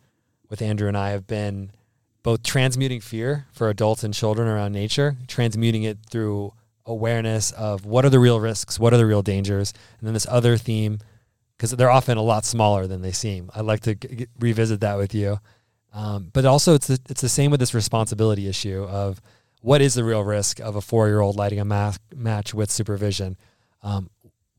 [0.49, 1.73] with Andrew and I have been
[2.23, 6.53] both transmuting fear for adults and children around nature, transmuting it through
[6.87, 10.27] awareness of what are the real risks, what are the real dangers, and then this
[10.31, 10.99] other theme
[11.61, 13.51] because they're often a lot smaller than they seem.
[13.55, 15.41] I'd like to g- revisit that with you,
[15.93, 19.21] um, but also it's the, it's the same with this responsibility issue of
[19.61, 22.71] what is the real risk of a four year old lighting a ma- match with
[22.71, 23.37] supervision.
[23.83, 24.09] Um,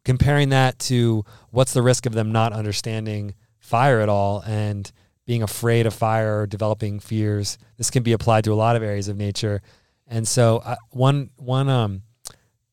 [0.05, 4.91] comparing that to what's the risk of them not understanding fire at all and
[5.25, 7.57] being afraid of fire or developing fears.
[7.77, 9.63] This can be applied to a lot of areas of nature.
[10.05, 12.03] And so uh, one one um,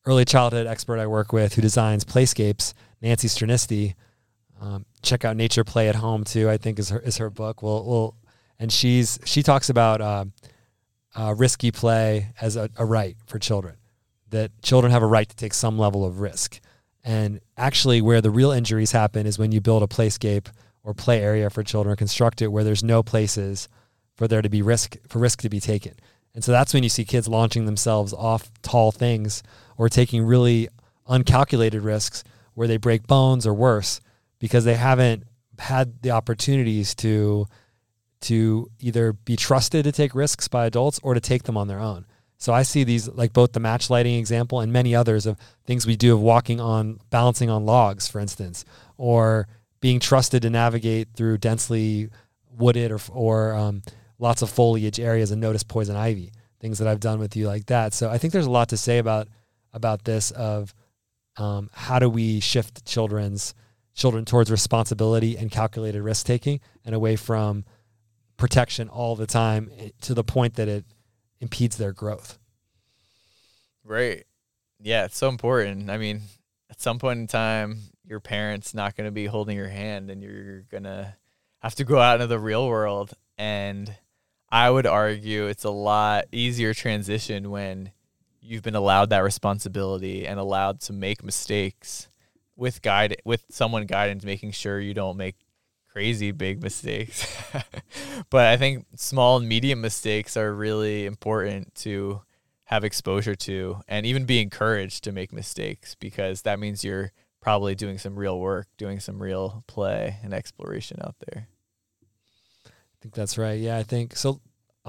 [0.05, 3.95] early childhood expert I work with who designs playscapes, Nancy Striniste.
[4.59, 6.49] Um, check out Nature Play at Home too.
[6.49, 7.61] I think is her is her book.
[7.61, 8.15] We'll, we'll
[8.59, 10.25] and she's she talks about uh,
[11.15, 13.75] uh, risky play as a, a right for children.
[14.29, 16.59] That children have a right to take some level of risk.
[17.03, 20.47] And actually, where the real injuries happen is when you build a playscape
[20.83, 23.69] or play area for children, construct it where there's no places
[24.15, 25.93] for there to be risk for risk to be taken.
[26.35, 29.41] And so that's when you see kids launching themselves off tall things
[29.77, 30.67] or taking really
[31.07, 34.01] uncalculated risks where they break bones or worse
[34.39, 35.23] because they haven't
[35.57, 37.45] had the opportunities to
[38.21, 41.79] to either be trusted to take risks by adults or to take them on their
[41.79, 42.05] own.
[42.37, 45.85] So I see these like both the match lighting example and many others of things
[45.85, 48.65] we do of walking on balancing on logs, for instance,
[48.97, 49.47] or
[49.81, 52.09] being trusted to navigate through densely
[52.57, 53.81] wooded or or um,
[54.19, 56.31] lots of foliage areas and notice poison ivy.
[56.59, 57.93] Things that I've done with you like that.
[57.93, 59.27] So I think there's a lot to say about
[59.73, 60.73] about this of
[61.37, 63.53] um, how do we shift children's
[63.99, 67.65] children towards responsibility and calculated risk taking and away from
[68.37, 70.85] protection all the time eh, to the point that it
[71.41, 72.39] impedes their growth.
[73.83, 74.25] Right.
[74.79, 75.89] Yeah, it's so important.
[75.89, 76.21] I mean,
[76.69, 80.23] at some point in time, your parents not going to be holding your hand and
[80.23, 81.13] you're going to
[81.59, 83.93] have to go out into the real world and
[84.51, 87.91] I would argue it's a lot easier transition when
[88.41, 92.07] you've been allowed that responsibility and allowed to make mistakes
[92.59, 95.35] with guide with someone guidance making sure you don't make
[95.91, 97.25] crazy big mistakes.
[98.29, 102.21] But i think small and medium mistakes are really important to
[102.65, 107.73] have exposure to and even be encouraged to make mistakes because that means you're probably
[107.73, 111.47] doing some real work doing some real play and exploration out there.
[112.67, 113.59] I think that's right.
[113.59, 114.39] Yeah i think so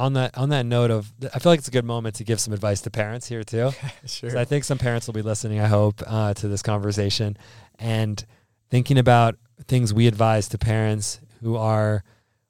[0.00, 2.40] on that on that note of I feel like it's a good moment to give
[2.40, 3.70] some advice to parents here too.
[4.06, 4.36] sure.
[4.36, 5.60] I think some parents will be listening.
[5.60, 7.36] I hope uh, to this conversation
[7.78, 8.24] and
[8.70, 9.36] thinking about
[9.66, 12.02] things we advise to parents who are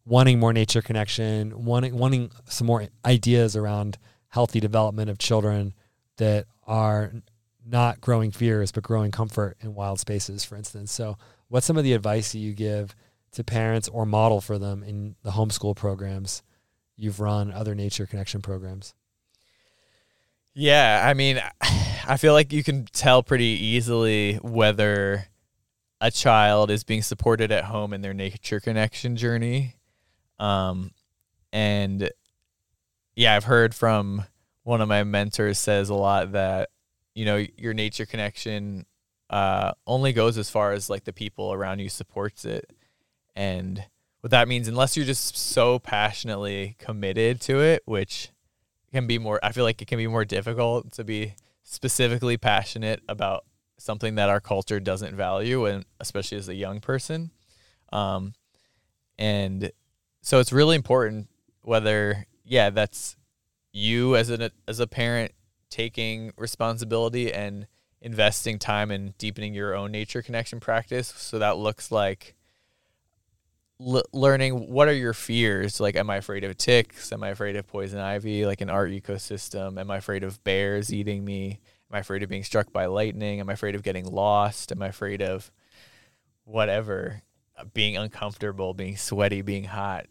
[0.06, 5.74] wanting more nature connection, wanting wanting some more ideas around healthy development of children
[6.18, 7.12] that are
[7.66, 10.92] not growing fears but growing comfort in wild spaces, for instance.
[10.92, 12.94] So, what's some of the advice that you give
[13.32, 16.44] to parents or model for them in the homeschool programs
[17.00, 18.94] you've run, other nature connection programs?
[20.54, 25.26] Yeah, I mean, I feel like you can tell pretty easily whether
[26.00, 29.76] a child is being supported at home in their nature connection journey.
[30.38, 30.92] Um,
[31.52, 32.10] and
[33.14, 34.24] yeah, I've heard from
[34.62, 36.70] one of my mentors says a lot that
[37.14, 38.86] you know your nature connection
[39.28, 42.72] uh, only goes as far as like the people around you supports it,
[43.36, 43.84] and
[44.20, 48.30] what that means, unless you're just so passionately committed to it, which
[48.92, 49.40] can be more.
[49.42, 53.44] I feel like it can be more difficult to be specifically passionate about
[53.78, 57.30] something that our culture doesn't value, and especially as a young person.
[57.92, 58.34] Um,
[59.18, 59.70] and
[60.22, 61.28] so it's really important
[61.62, 63.16] whether yeah that's
[63.72, 65.32] you as a as a parent
[65.68, 67.66] taking responsibility and
[68.00, 72.34] investing time in deepening your own nature connection practice so that looks like
[73.80, 75.80] l- learning what are your fears?
[75.80, 77.12] Like am i afraid of ticks?
[77.12, 78.46] Am i afraid of poison ivy?
[78.46, 81.60] Like an art ecosystem am i afraid of bears eating me?
[81.90, 83.40] Am i afraid of being struck by lightning?
[83.40, 84.72] Am i afraid of getting lost?
[84.72, 85.50] Am i afraid of
[86.44, 87.22] whatever?
[87.56, 90.06] Uh, being uncomfortable being sweaty being hot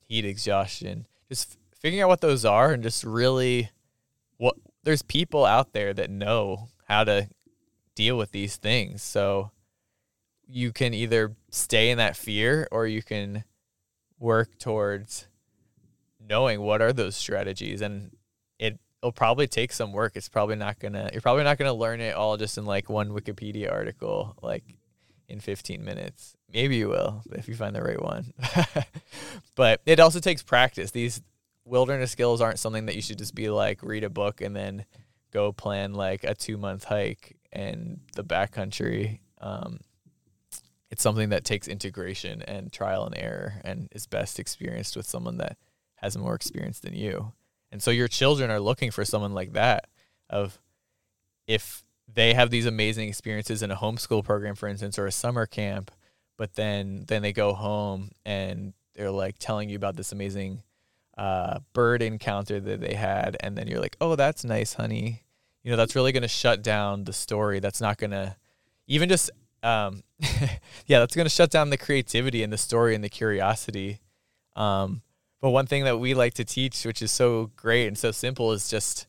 [0.00, 1.06] heat exhaustion.
[1.28, 3.70] Just f- figuring out what those are and just really
[4.36, 7.28] what there's people out there that know how to
[7.96, 9.02] deal with these things.
[9.02, 9.50] So
[10.46, 13.44] you can either stay in that fear or you can
[14.18, 15.26] work towards
[16.20, 17.80] knowing what are those strategies.
[17.80, 18.10] And
[18.58, 20.12] it will probably take some work.
[20.14, 23.10] It's probably not gonna you're probably not gonna learn it all just in like one
[23.10, 24.64] wikipedia article like
[25.28, 26.36] in 15 minutes.
[26.52, 28.32] Maybe you will if you find the right one.
[29.56, 30.90] But it also takes practice.
[30.92, 31.22] These
[31.64, 34.84] wilderness skills aren't something that you should just be like read a book and then
[35.32, 39.80] go plan like a two month hike in the backcountry um,
[40.96, 45.36] it's something that takes integration and trial and error and is best experienced with someone
[45.36, 45.58] that
[45.96, 47.34] has more experience than you.
[47.70, 49.88] And so your children are looking for someone like that
[50.30, 50.58] of
[51.46, 55.44] if they have these amazing experiences in a homeschool program for instance or a summer
[55.44, 55.90] camp,
[56.38, 60.62] but then then they go home and they're like telling you about this amazing
[61.18, 65.24] uh, bird encounter that they had and then you're like, "Oh, that's nice, honey."
[65.62, 67.60] You know, that's really going to shut down the story.
[67.60, 68.34] That's not going to
[68.86, 69.30] even just
[69.66, 70.02] um,
[70.86, 74.00] yeah, that's going to shut down the creativity and the story and the curiosity.
[74.54, 75.02] Um,
[75.40, 78.52] but one thing that we like to teach, which is so great and so simple,
[78.52, 79.06] is just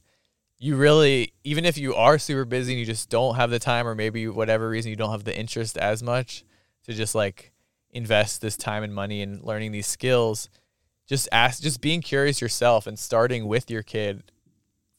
[0.57, 3.87] you really, even if you are super busy and you just don't have the time,
[3.87, 6.43] or maybe whatever reason you don't have the interest as much
[6.85, 7.53] to just like
[7.91, 10.49] invest this time and money in learning these skills,
[11.07, 14.23] just ask, just being curious yourself and starting with your kid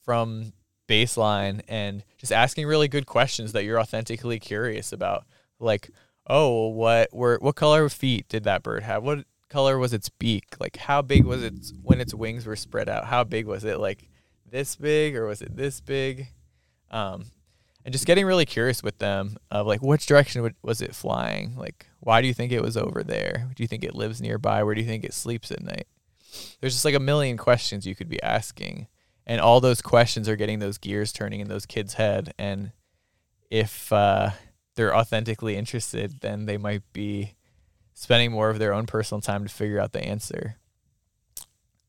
[0.03, 0.53] from
[0.89, 5.25] baseline and just asking really good questions that you're authentically curious about
[5.61, 5.91] like
[6.27, 9.03] oh what were what color of feet did that bird have?
[9.03, 10.57] What color was its beak?
[10.61, 13.79] Like how big was it when its wings were spread out how big was it?
[13.79, 14.09] Like
[14.51, 16.29] this big or was it this big?
[16.91, 17.27] Um
[17.85, 21.57] and just getting really curious with them of like which direction was it flying?
[21.57, 23.51] Like why do you think it was over there?
[23.55, 24.63] Do you think it lives nearby?
[24.63, 25.87] Where do you think it sleeps at night?
[26.61, 28.89] There's just like a million questions you could be asking
[29.29, 32.73] and all those questions are getting those gears turning in those kids head and
[33.51, 34.31] if uh
[34.79, 37.35] they're authentically interested, then they might be
[37.95, 40.55] spending more of their own personal time to figure out the answer.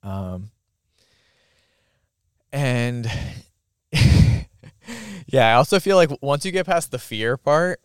[0.01, 0.49] Um,
[2.51, 3.05] and
[5.27, 7.79] yeah, I also feel like once you get past the fear part,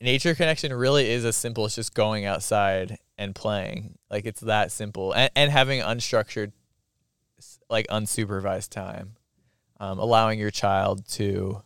[0.00, 3.98] nature connection really is as simple as just going outside and playing.
[4.08, 6.52] Like it's that simple, and, and having unstructured,
[7.68, 9.16] like unsupervised time,
[9.80, 11.62] um, allowing your child to.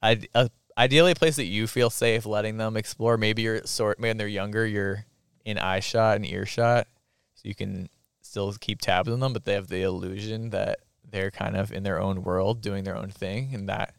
[0.00, 3.16] I, a ideally a place that you feel safe letting them explore.
[3.16, 5.06] Maybe you're sort when they're younger, you're
[5.44, 6.86] in eye shot and earshot,
[7.34, 7.88] so you can
[8.20, 10.80] still keep tabs on them, but they have the illusion that
[11.10, 13.94] they're kind of in their own world doing their own thing, and that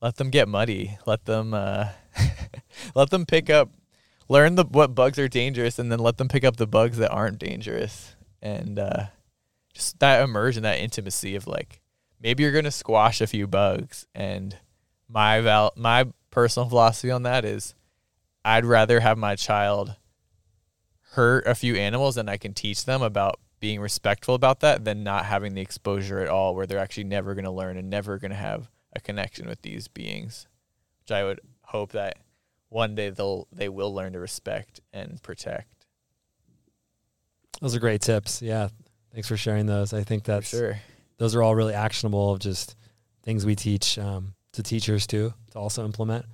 [0.00, 0.98] let them get muddy.
[1.06, 1.90] Let them uh,
[2.94, 3.70] let them pick up,
[4.28, 7.10] learn the what bugs are dangerous, and then let them pick up the bugs that
[7.10, 9.06] aren't dangerous, and uh,
[9.72, 11.80] just that immersion, that intimacy of like
[12.20, 14.56] maybe you're gonna squash a few bugs and
[15.12, 17.74] my val my personal philosophy on that is
[18.44, 19.94] I'd rather have my child
[21.12, 25.04] hurt a few animals and I can teach them about being respectful about that than
[25.04, 28.18] not having the exposure at all where they're actually never going to learn and never
[28.18, 30.48] going to have a connection with these beings
[31.02, 32.16] which I would hope that
[32.68, 35.86] one day they'll they will learn to respect and protect.
[37.60, 38.40] Those are great tips.
[38.40, 38.68] Yeah.
[39.12, 39.92] Thanks for sharing those.
[39.92, 40.78] I think For that's sure.
[41.18, 42.76] those are all really actionable of just
[43.22, 46.24] things we teach um, to teachers too to also implement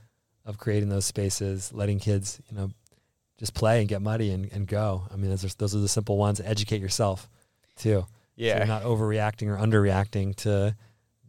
[0.45, 2.71] of creating those spaces letting kids you know
[3.39, 5.05] just play and get muddy and, and go.
[5.13, 6.41] I mean those are, those are the simple ones.
[6.41, 7.29] Educate yourself
[7.77, 8.01] too.
[8.01, 8.59] So Yeah.
[8.59, 10.75] you're not overreacting or underreacting to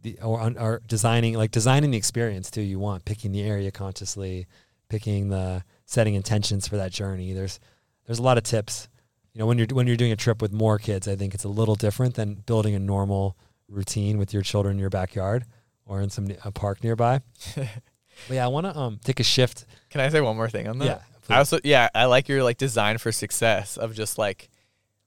[0.02, 4.46] the or, or designing like designing the experience too you want picking the area consciously
[4.88, 7.32] picking the setting intentions for that journey.
[7.32, 7.60] There's
[8.06, 8.88] there's a lot of tips.
[9.32, 11.44] You know when you're when you're doing a trip with more kids i think it's
[11.44, 13.36] a little different than building a normal
[13.68, 15.44] routine with your children in your backyard
[15.90, 17.20] or in some a park nearby.
[18.28, 19.64] But yeah i want to um take a shift.
[19.88, 20.84] Can I say one more thing on that?
[20.84, 20.98] yeah
[21.30, 24.50] I also yeah, I like your like design for success of just like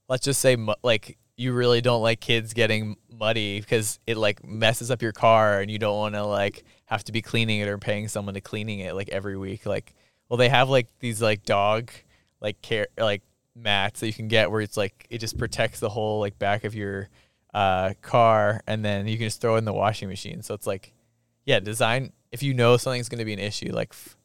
[0.07, 4.89] let's just say like you really don't like kids getting muddy because it like messes
[4.89, 7.77] up your car and you don't want to like have to be cleaning it or
[7.77, 9.93] paying someone to cleaning it like every week like
[10.29, 11.91] well they have like these like dog
[12.39, 13.21] like care like
[13.55, 16.63] mats that you can get where it's like it just protects the whole like back
[16.63, 17.09] of your
[17.53, 20.65] uh car and then you can just throw it in the washing machine so it's
[20.65, 20.93] like
[21.45, 24.17] yeah design if you know something's going to be an issue like f-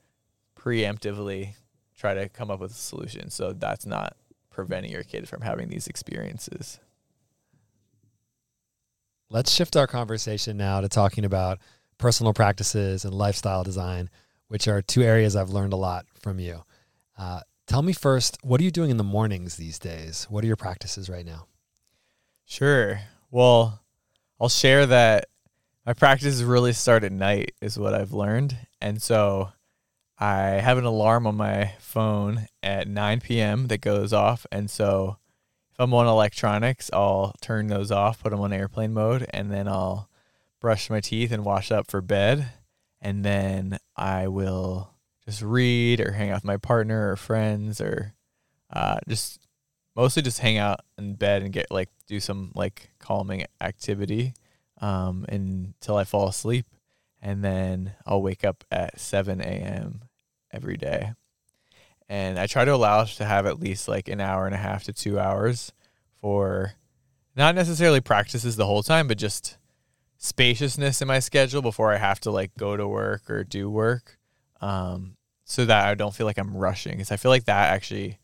[0.59, 1.55] preemptively
[1.97, 4.17] try to come up with a solution so that's not
[4.59, 6.81] preventing your kid from having these experiences.
[9.31, 11.61] Let's shift our conversation now to talking about
[11.97, 14.11] personal practices and lifestyle design,
[14.49, 16.65] which are two areas I've learned a lot from you.
[17.17, 20.27] Uh, tell me first, what are you doing in the mornings these days?
[20.29, 21.47] What are your practices right now?
[22.45, 22.99] Sure.
[23.31, 23.81] Well,
[24.41, 25.27] I'll share that
[25.85, 28.57] my practices really start at night, is what I've learned.
[28.81, 29.53] And so
[30.19, 33.69] I have an alarm on my phone at 9 p.m.
[33.69, 34.47] that goes off.
[34.53, 35.17] And so
[35.73, 39.69] if I'm on electronics, I'll turn those off, put them on airplane mode, and then
[39.69, 40.09] I'll
[40.61, 42.51] brush my teeth and wash up for bed.
[43.01, 44.91] And then I will
[45.25, 48.15] just read or hang out with my partner or friends or
[48.71, 49.48] uh, just
[49.99, 54.33] mostly just hang out in bed and get like do some like calming activity
[54.81, 56.67] um, until I fall asleep.
[57.21, 60.03] And then I'll wake up at 7 a.m.
[60.53, 61.15] every day.
[62.09, 64.85] And I try to allow to have at least like an hour and a half
[64.85, 65.73] to two hours
[66.21, 66.75] for
[67.35, 69.59] not necessarily practices the whole time, but just
[70.17, 74.17] spaciousness in my schedule before I have to like go to work or do work.
[74.61, 76.93] Um, so that I don't feel like I'm rushing.
[76.93, 78.19] Because I feel like that actually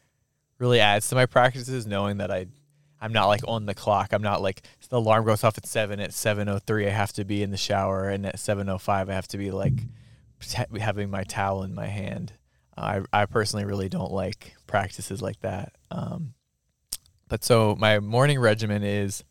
[0.64, 2.46] really adds to my practices, knowing that I
[3.00, 4.14] I'm not like on the clock.
[4.14, 6.00] I'm not like the alarm goes off at seven.
[6.00, 8.78] At seven oh three, I have to be in the shower, and at seven oh
[8.78, 9.74] five, I have to be like
[10.80, 12.32] having my towel in my hand.
[12.76, 15.74] I I personally really don't like practices like that.
[15.90, 16.32] Um,
[17.28, 19.22] but so my morning regimen is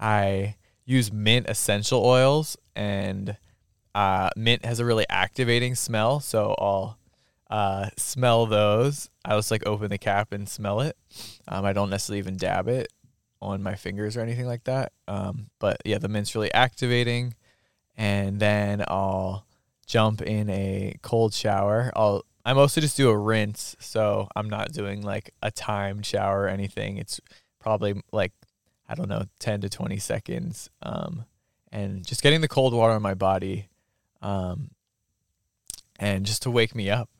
[0.00, 3.36] I use mint essential oils, and
[3.94, 6.20] uh, mint has a really activating smell.
[6.20, 6.97] So I'll
[7.50, 9.10] uh, smell those.
[9.24, 10.96] I just like open the cap and smell it.
[11.46, 12.92] Um, I don't necessarily even dab it
[13.40, 14.92] on my fingers or anything like that.
[15.06, 17.34] Um, but yeah, the mint's really activating.
[17.96, 19.46] And then I'll
[19.86, 21.92] jump in a cold shower.
[21.96, 26.42] I'll I mostly just do a rinse, so I'm not doing like a timed shower
[26.42, 26.96] or anything.
[26.96, 27.20] It's
[27.58, 28.32] probably like
[28.88, 30.70] I don't know, 10 to 20 seconds.
[30.82, 31.26] Um,
[31.70, 33.68] and just getting the cold water on my body,
[34.22, 34.70] um,
[35.98, 37.10] and just to wake me up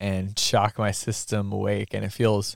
[0.00, 1.94] and shock my system awake.
[1.94, 2.54] And it feels,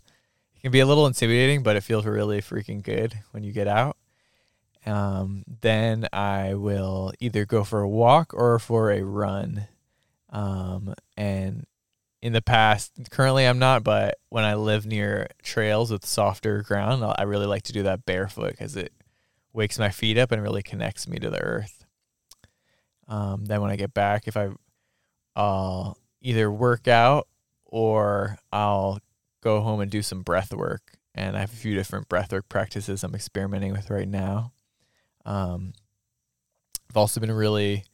[0.55, 3.69] it can be a little intimidating, but it feels really freaking good when you get
[3.69, 3.97] out.
[4.85, 9.69] Um, then I will either go for a walk or for a run.
[10.31, 11.67] Um, and
[12.21, 17.05] in the past, currently I'm not, but when I live near trails with softer ground,
[17.05, 18.93] I really like to do that barefoot because it
[19.53, 21.85] wakes my feet up and really connects me to the earth.
[23.09, 24.51] Um, then when I get back, if I,
[25.37, 27.27] I'll either work out
[27.73, 29.01] or I'll
[29.43, 30.99] go home and do some breath work.
[31.15, 34.53] And I have a few different breath work practices I'm experimenting with right now.
[35.25, 35.73] Um,
[36.91, 37.85] I've also been really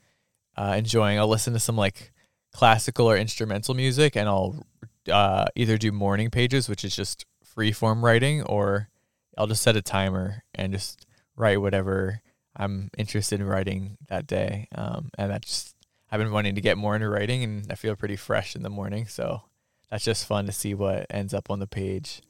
[0.56, 1.18] uh, enjoying.
[1.18, 2.12] I'll listen to some like
[2.52, 4.66] classical or instrumental music, and I'll
[5.10, 8.88] uh, either do morning pages, which is just free form writing, or
[9.36, 11.06] I'll just set a timer and just
[11.36, 12.20] write whatever
[12.56, 14.66] I'm interested in writing that day.
[14.74, 15.76] Um, and that just
[16.10, 18.70] I've been wanting to get more into writing, and I feel pretty fresh in the
[18.70, 19.42] morning, so
[19.90, 22.20] that's just fun to see what ends up on the page.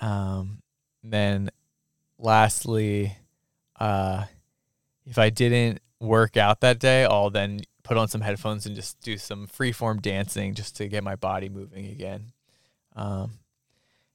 [0.00, 0.62] Um,
[1.02, 1.50] then
[2.18, 3.16] lastly,
[3.78, 4.24] uh,
[5.06, 9.00] if I didn't work out that day, I'll then put on some headphones and just
[9.00, 12.32] do some freeform dancing just to get my body moving again.
[12.94, 13.32] Um,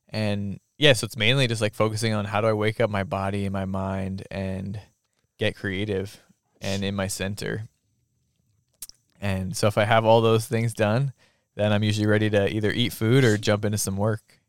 [0.10, 3.04] and yeah, so it's mainly just like focusing on how do I wake up my
[3.04, 4.80] body and my mind and
[5.38, 6.22] get creative
[6.62, 7.68] and in my center.
[9.22, 11.14] And so if I have all those things done,
[11.56, 14.40] then I'm usually ready to either eat food or jump into some work.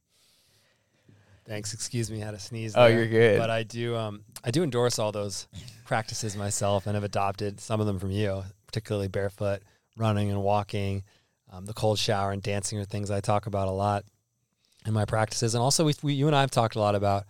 [1.44, 1.72] Thanks.
[1.72, 2.74] Excuse me, I had a sneeze.
[2.76, 3.38] Oh, you're good.
[3.38, 5.46] But I do, um, I do endorse all those
[5.84, 9.62] practices myself, and have adopted some of them from you, particularly barefoot
[9.96, 11.02] running and walking,
[11.52, 14.04] um, the cold shower and dancing are things I talk about a lot
[14.84, 15.54] in my practices.
[15.54, 17.24] And also, we, we, you and I have talked a lot about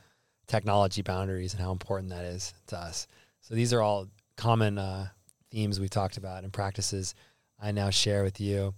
[0.47, 3.07] technology boundaries and how important that is to us.
[3.41, 5.09] So these are all common uh,
[5.51, 7.15] themes we've talked about and practices
[7.61, 8.75] I now share with you.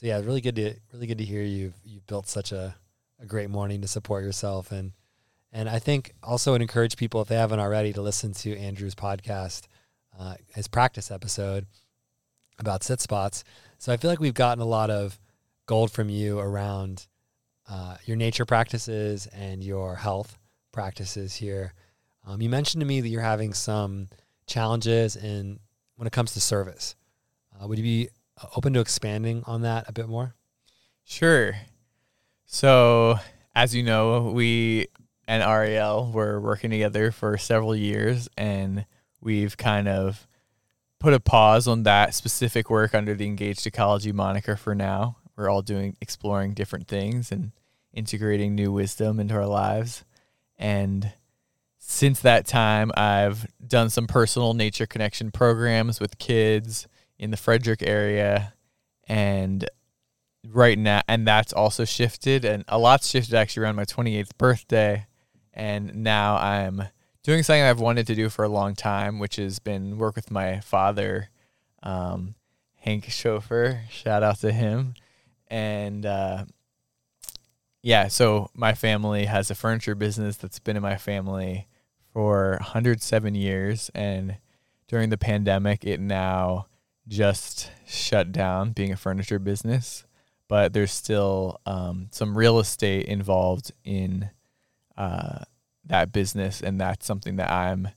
[0.00, 2.74] So yeah, really good to really good to hear you've you've built such a,
[3.20, 4.92] a great morning to support yourself and
[5.52, 8.94] and I think also would encourage people if they haven't already to listen to Andrew's
[8.94, 9.66] podcast,
[10.18, 11.66] uh, his practice episode
[12.58, 13.44] about sit spots.
[13.76, 15.18] So I feel like we've gotten a lot of
[15.66, 17.06] gold from you around
[17.68, 20.38] uh, your nature practices and your health
[20.72, 21.74] practices here.
[22.26, 24.08] Um, you mentioned to me that you're having some
[24.46, 25.60] challenges in
[25.96, 26.96] when it comes to service.
[27.60, 28.08] Uh, would you be
[28.56, 30.34] open to expanding on that a bit more?
[31.04, 31.56] Sure.
[32.46, 33.18] So,
[33.54, 34.88] as you know, we
[35.26, 38.84] and Ariel were working together for several years, and
[39.20, 40.26] we've kind of
[40.98, 45.16] put a pause on that specific work under the Engaged Ecology moniker for now.
[45.36, 47.52] We're all doing exploring different things and
[47.92, 50.04] integrating new wisdom into our lives.
[50.58, 51.12] And
[51.78, 56.86] since that time, I've done some personal nature connection programs with kids
[57.20, 58.54] in the Frederick area.
[59.06, 59.68] And
[60.48, 62.44] right now, and that's also shifted.
[62.44, 65.06] And a lot's shifted actually around my 28th birthday.
[65.52, 66.84] And now I'm
[67.22, 70.30] doing something I've wanted to do for a long time, which has been work with
[70.30, 71.28] my father,
[71.82, 72.34] um,
[72.78, 73.82] Hank Chauffeur.
[73.90, 74.94] Shout out to him.
[75.48, 76.46] And uh,
[77.82, 81.68] yeah, so my family has a furniture business that's been in my family
[82.14, 83.90] for 107 years.
[83.94, 84.38] And
[84.88, 86.66] during the pandemic, it now
[87.10, 90.04] just shut down being a furniture business.
[90.48, 94.30] But there's still um, some real estate involved in
[94.96, 95.40] uh,
[95.86, 97.88] that business, and that's something that I'm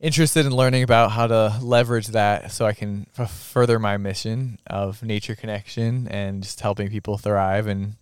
[0.00, 4.58] interested in learning about how to leverage that so I can f- further my mission
[4.66, 7.96] of nature connection and just helping people thrive and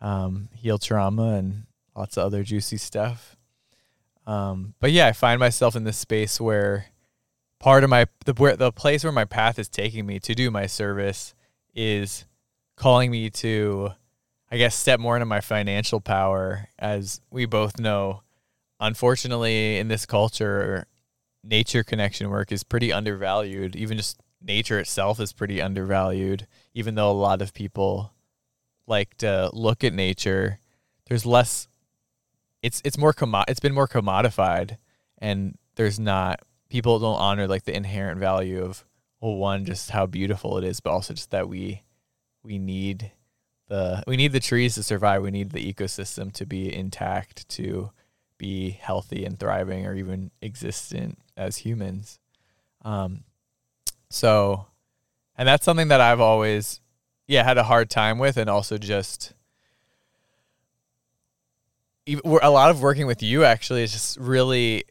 [0.00, 1.64] um, heal trauma and
[1.96, 3.36] lots of other juicy stuff.
[4.26, 6.86] Um, but yeah, I find myself in this space where
[7.64, 10.50] part of my the where the place where my path is taking me to do
[10.50, 11.34] my service
[11.74, 12.26] is
[12.76, 13.88] calling me to
[14.50, 18.20] I guess step more into my financial power as we both know.
[18.80, 20.86] Unfortunately in this culture
[21.42, 23.74] nature connection work is pretty undervalued.
[23.76, 28.12] Even just nature itself is pretty undervalued even though a lot of people
[28.86, 30.58] like to look at nature.
[31.06, 31.66] There's less
[32.60, 34.76] it's it's more commo- it's been more commodified
[35.16, 36.40] and there's not
[36.74, 38.84] people don't honor like the inherent value of
[39.20, 41.82] well one just how beautiful it is but also just that we
[42.42, 43.12] we need
[43.68, 47.90] the we need the trees to survive we need the ecosystem to be intact to
[48.38, 52.18] be healthy and thriving or even existent as humans.
[52.84, 53.24] Um,
[54.10, 54.66] so,
[55.36, 56.80] and that's something that I've always,
[57.26, 59.32] yeah, had a hard time with, and also just
[62.06, 64.84] a lot of working with you actually is just really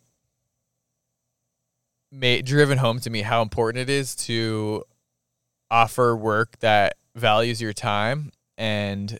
[2.13, 4.83] made driven home to me how important it is to
[5.71, 9.19] offer work that values your time and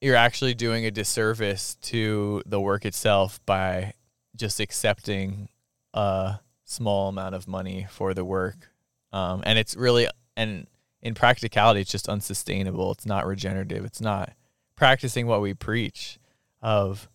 [0.00, 3.92] you're actually doing a disservice to the work itself by
[4.34, 5.48] just accepting
[5.94, 8.70] a small amount of money for the work.
[9.12, 10.66] Um, and it's really, and
[11.00, 12.92] in practicality, it's just unsustainable.
[12.92, 13.84] It's not regenerative.
[13.84, 14.32] It's not
[14.74, 16.18] practicing what we preach
[16.60, 17.08] of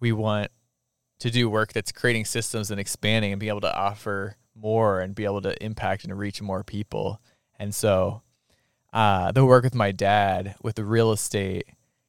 [0.00, 0.50] we want
[1.22, 5.14] to do work that's creating systems and expanding and be able to offer more and
[5.14, 7.22] be able to impact and reach more people.
[7.60, 8.22] And so,
[8.92, 11.66] uh, the work with my dad with the real estate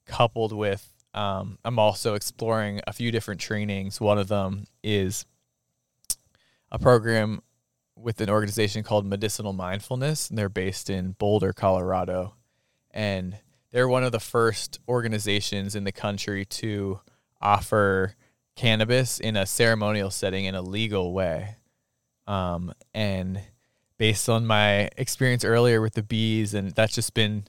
[0.07, 4.01] coupled with um, I'm also exploring a few different trainings.
[4.01, 5.27] One of them is
[6.71, 7.43] a program
[7.95, 12.33] with an organization called Medicinal Mindfulness, and they're based in Boulder, Colorado.
[12.89, 13.37] And
[13.69, 17.01] they're one of the first organizations in the country to
[17.39, 18.15] offer
[18.55, 21.55] cannabis in a ceremonial setting in a legal way.
[22.27, 23.41] Um, and
[23.97, 27.45] based on my experience earlier with the bees, and that's just been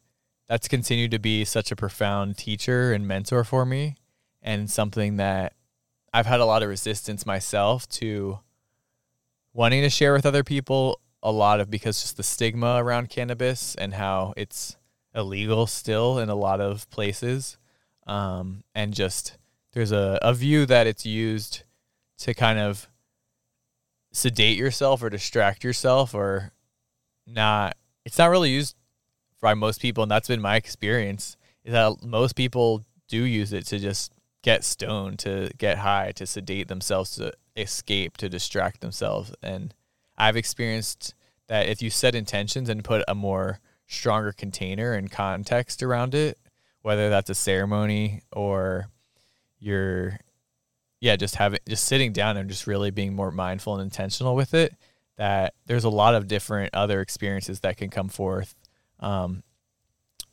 [0.48, 3.96] that's continued to be such a profound teacher and mentor for me
[4.42, 5.54] and something that
[6.12, 8.38] I've had a lot of resistance myself to
[9.52, 13.74] wanting to share with other people a lot of because just the stigma around cannabis
[13.76, 14.76] and how it's
[15.14, 17.56] illegal still in a lot of places
[18.06, 19.38] um, and just
[19.74, 21.64] there's a, a view that it's used
[22.18, 22.88] to kind of
[24.12, 26.52] sedate yourself or distract yourself or
[27.26, 28.76] not it's not really used
[29.40, 33.66] by most people, and that's been my experience, is that most people do use it
[33.66, 34.12] to just
[34.42, 39.32] get stoned, to get high, to sedate themselves, to escape, to distract themselves.
[39.42, 39.74] And
[40.16, 41.14] I've experienced
[41.48, 46.38] that if you set intentions and put a more stronger container and context around it,
[46.82, 48.88] whether that's a ceremony or
[49.64, 50.18] you're
[51.00, 54.54] yeah, just having just sitting down and just really being more mindful and intentional with
[54.54, 54.74] it,
[55.16, 58.54] that there's a lot of different other experiences that can come forth.
[59.00, 59.42] Um,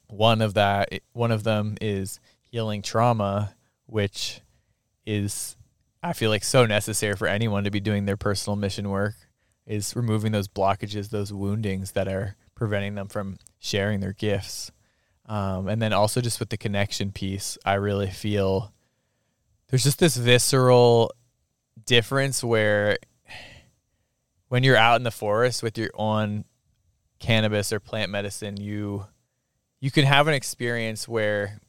[0.07, 3.55] one of that one of them is healing trauma,
[3.85, 4.41] which
[5.05, 5.55] is
[6.03, 9.15] I feel like so necessary for anyone to be doing their personal mission work
[9.67, 14.71] is removing those blockages, those woundings that are preventing them from sharing their gifts.
[15.25, 18.73] Um, and then also just with the connection piece, I really feel
[19.71, 21.13] there's just this visceral
[21.85, 22.97] difference where
[24.49, 26.43] when you're out in the forest with your own
[27.19, 29.05] cannabis or plant medicine, you
[29.79, 31.61] you can have an experience where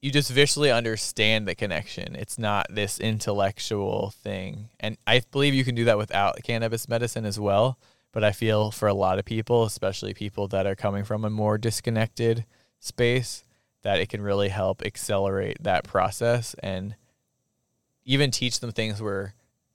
[0.00, 2.14] you just visually understand the connection.
[2.14, 4.68] It's not this intellectual thing.
[4.78, 7.78] And I believe you can do that without cannabis medicine as well.
[8.12, 11.30] But I feel for a lot of people, especially people that are coming from a
[11.30, 12.46] more disconnected
[12.78, 13.42] space,
[13.88, 16.94] that it can really help accelerate that process and
[18.04, 19.32] even teach them things where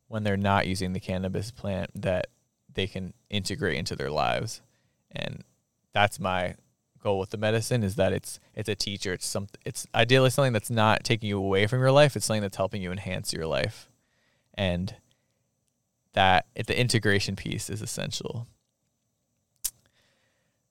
[0.07, 2.27] when they're not using the cannabis plant that
[2.71, 4.61] they can integrate into their lives.
[5.11, 5.43] And
[5.93, 6.53] that's my
[7.01, 9.13] goal with the medicine is that it's it's a teacher.
[9.13, 12.15] It's something it's ideally something that's not taking you away from your life.
[12.15, 13.89] It's something that's helping you enhance your life,
[14.53, 14.95] and
[16.13, 18.45] that it, the integration piece is essential.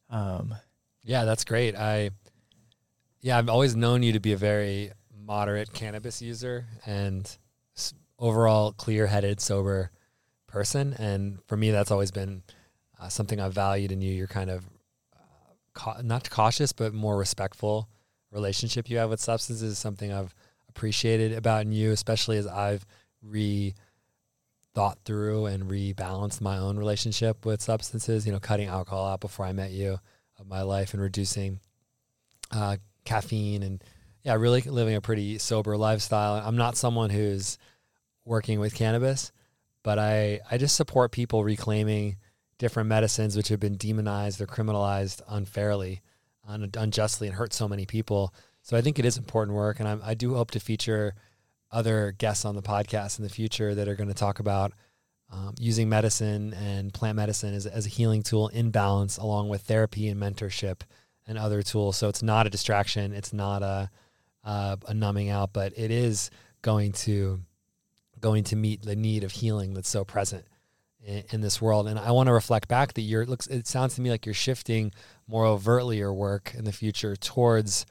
[0.08, 0.54] Um,
[1.02, 1.74] yeah, that's great.
[1.74, 2.10] I
[3.22, 4.90] yeah, I've always known you to be a very
[5.24, 7.38] moderate cannabis user and
[8.18, 9.90] overall clear-headed, sober
[10.48, 12.42] person, and for me, that's always been
[13.00, 14.12] uh, something I've valued in you.
[14.12, 14.68] You're kind of
[16.02, 17.88] not cautious, but more respectful
[18.30, 20.34] relationship you have with substances is something I've
[20.68, 22.84] appreciated about in you, especially as I've
[23.22, 23.74] re
[24.74, 29.44] thought through and rebalanced my own relationship with substances, you know, cutting alcohol out before
[29.44, 29.98] I met you
[30.38, 31.60] of my life and reducing
[32.50, 33.82] uh, caffeine and
[34.22, 36.34] yeah, really living a pretty sober lifestyle.
[36.34, 37.58] I'm not someone who's
[38.24, 39.32] working with cannabis,
[39.82, 42.16] but I, I just support people reclaiming
[42.58, 46.02] different medicines which have been demonized or criminalized unfairly,
[46.46, 48.32] un- unjustly, and hurt so many people.
[48.62, 51.14] So I think it is important work, and I'm, I do hope to feature
[51.72, 54.72] other guests on the podcast in the future that are going to talk about
[55.32, 59.62] um, using medicine and plant medicine as, as a healing tool in balance, along with
[59.62, 60.82] therapy and mentorship
[61.26, 61.96] and other tools.
[61.96, 63.90] So it's not a distraction, it's not a
[64.44, 66.30] uh, a numbing out, but it is
[66.62, 67.40] going to
[68.20, 70.44] going to meet the need of healing that's so present
[71.04, 71.88] in, in this world.
[71.88, 74.24] And I want to reflect back that you're, it looks, it sounds to me like
[74.24, 74.92] you're shifting
[75.26, 77.84] more overtly your work in the future towards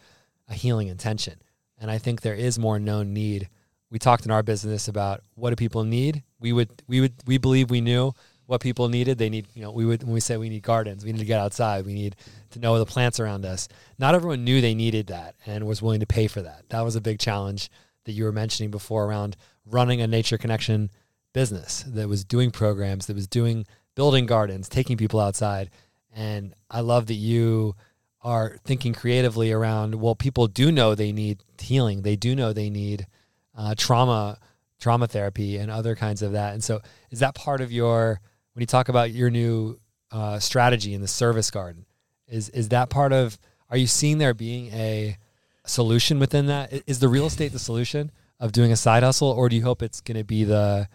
[0.48, 1.42] a healing intention.
[1.78, 3.50] And I think there is more known need.
[3.90, 6.24] We talked in our business about what do people need.
[6.40, 8.14] We would, we would, we believe we knew
[8.52, 9.18] what people needed.
[9.18, 11.26] They need, you know, we would, when we say we need gardens, we need to
[11.26, 11.86] get outside.
[11.86, 12.18] We need
[12.50, 13.70] to know the plants around us.
[13.98, 16.66] Not everyone knew they needed that and was willing to pay for that.
[16.68, 17.72] That was a big challenge
[18.04, 20.90] that you were mentioning before around running a nature connection
[21.32, 25.70] business that was doing programs, that was doing building gardens, taking people outside.
[26.14, 27.76] And I love that you
[28.22, 32.02] are thinking creatively around, well, people do know they need healing.
[32.02, 33.08] They do know they need
[33.56, 34.40] uh, trauma,
[34.78, 36.54] trauma therapy and other kinds of that.
[36.54, 36.82] And so
[37.12, 38.20] is that part of your,
[38.54, 39.80] when you talk about your new
[40.12, 41.86] uh, strategy in the service garden,
[42.28, 43.38] is, is that part of,
[43.70, 45.18] are you seeing there being a
[45.66, 46.72] solution within that?
[46.88, 49.82] Is the real estate the solution of doing a side hustle or do you hope
[49.82, 50.88] it's going to be the,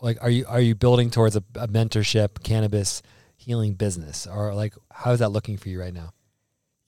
[0.00, 3.02] like are you are you building towards a, a mentorship cannabis
[3.36, 6.12] healing business or like how is that looking for you right now?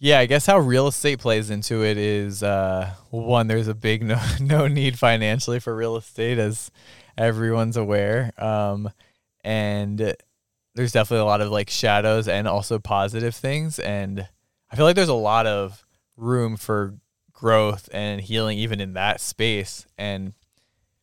[0.01, 3.49] Yeah, I guess how real estate plays into it is uh, one.
[3.49, 6.71] There's a big no no need financially for real estate, as
[7.17, 8.91] everyone's aware, um,
[9.45, 10.15] and
[10.75, 13.79] there's definitely a lot of like shadows and also positive things.
[13.79, 14.29] And
[14.71, 15.85] I feel like there's a lot of
[16.17, 16.95] room for
[17.33, 19.87] growth and healing even in that space.
[19.97, 20.35] And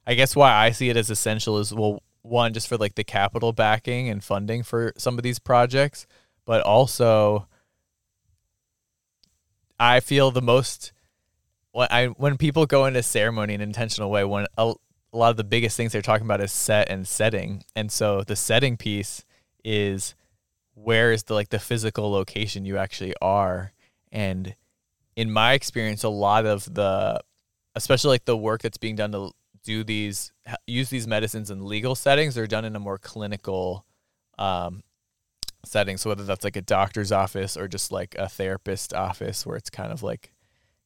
[0.07, 3.03] I guess why I see it as essential is well, one just for like the
[3.03, 6.07] capital backing and funding for some of these projects,
[6.45, 7.47] but also
[9.79, 10.93] I feel the most
[11.71, 14.73] when I when people go into ceremony in an intentional way, when a,
[15.15, 18.23] a lot of the biggest things they're talking about is set and setting, and so
[18.23, 19.23] the setting piece
[19.63, 20.13] is
[20.73, 23.71] where is the like the physical location you actually are,
[24.11, 24.55] and
[25.15, 27.19] in my experience, a lot of the
[27.75, 29.31] especially like the work that's being done to
[29.63, 30.31] do these
[30.67, 33.85] use these medicines in legal settings they're done in a more clinical
[34.37, 34.83] um,
[35.65, 35.97] setting.
[35.97, 39.69] So whether that's like a doctor's office or just like a therapist office where it's
[39.69, 40.33] kind of like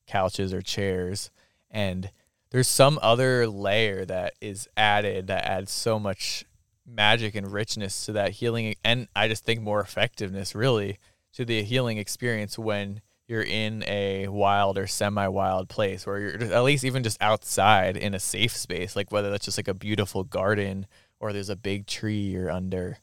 [0.07, 1.29] couches or chairs.
[1.69, 2.11] And
[2.51, 6.45] there's some other layer that is added that adds so much
[6.85, 10.97] magic and richness to that healing and I just think more effectiveness really
[11.33, 16.63] to the healing experience when you're in a wild or semi-wild place or you're at
[16.63, 20.23] least even just outside in a safe space like whether that's just like a beautiful
[20.23, 20.87] garden
[21.19, 22.97] or there's a big tree you're under.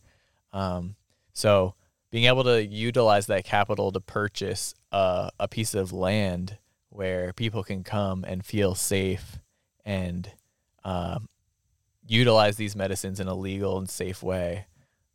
[0.52, 0.96] Um,
[1.32, 1.74] so
[2.10, 6.58] being able to utilize that capital to purchase a, a piece of land
[6.96, 9.38] where people can come and feel safe
[9.84, 10.30] and
[10.82, 11.28] um,
[12.06, 14.66] utilize these medicines in a legal and safe way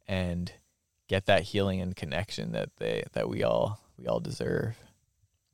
[0.07, 0.51] and
[1.07, 4.77] get that healing and connection that they that we all we all deserve.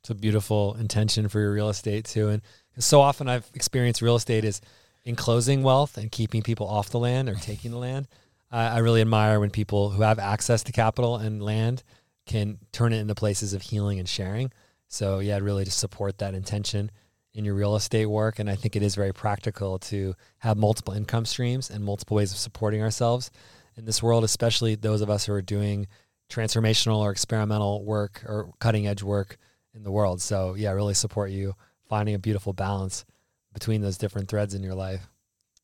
[0.01, 2.29] It's a beautiful intention for your real estate too.
[2.29, 2.41] And
[2.77, 4.61] so often I've experienced real estate is
[5.05, 8.07] enclosing wealth and keeping people off the land or taking the land.
[8.49, 11.83] I really admire when people who have access to capital and land
[12.25, 14.51] can turn it into places of healing and sharing.
[14.87, 16.91] So yeah, really to support that intention
[17.33, 18.39] in your real estate work.
[18.39, 22.31] And I think it is very practical to have multiple income streams and multiple ways
[22.31, 23.29] of supporting ourselves
[23.75, 25.87] in this world, especially those of us who are doing
[26.29, 29.37] transformational or experimental work or cutting edge work
[29.73, 30.21] in the world.
[30.21, 31.53] So yeah, really support you
[31.87, 33.05] finding a beautiful balance
[33.53, 35.07] between those different threads in your life.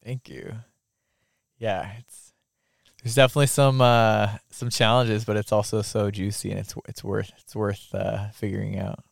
[0.03, 0.53] Thank you.
[1.57, 2.34] Yeah, it's
[3.03, 7.32] there's definitely some uh, some challenges, but it's also so juicy and it's it's worth
[7.38, 9.03] it's worth uh, figuring out.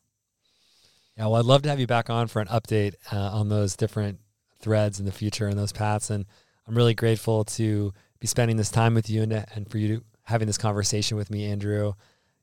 [1.17, 3.75] Yeah, well, I'd love to have you back on for an update uh, on those
[3.75, 4.19] different
[4.59, 6.09] threads in the future and those paths.
[6.09, 6.25] And
[6.67, 10.03] I'm really grateful to be spending this time with you and, and for you to,
[10.23, 11.93] having this conversation with me, Andrew.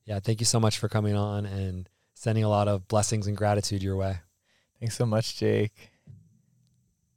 [0.04, 3.36] Yeah, thank you so much for coming on and sending a lot of blessings and
[3.36, 4.18] gratitude your way.
[4.80, 5.90] Thanks so much, Jake.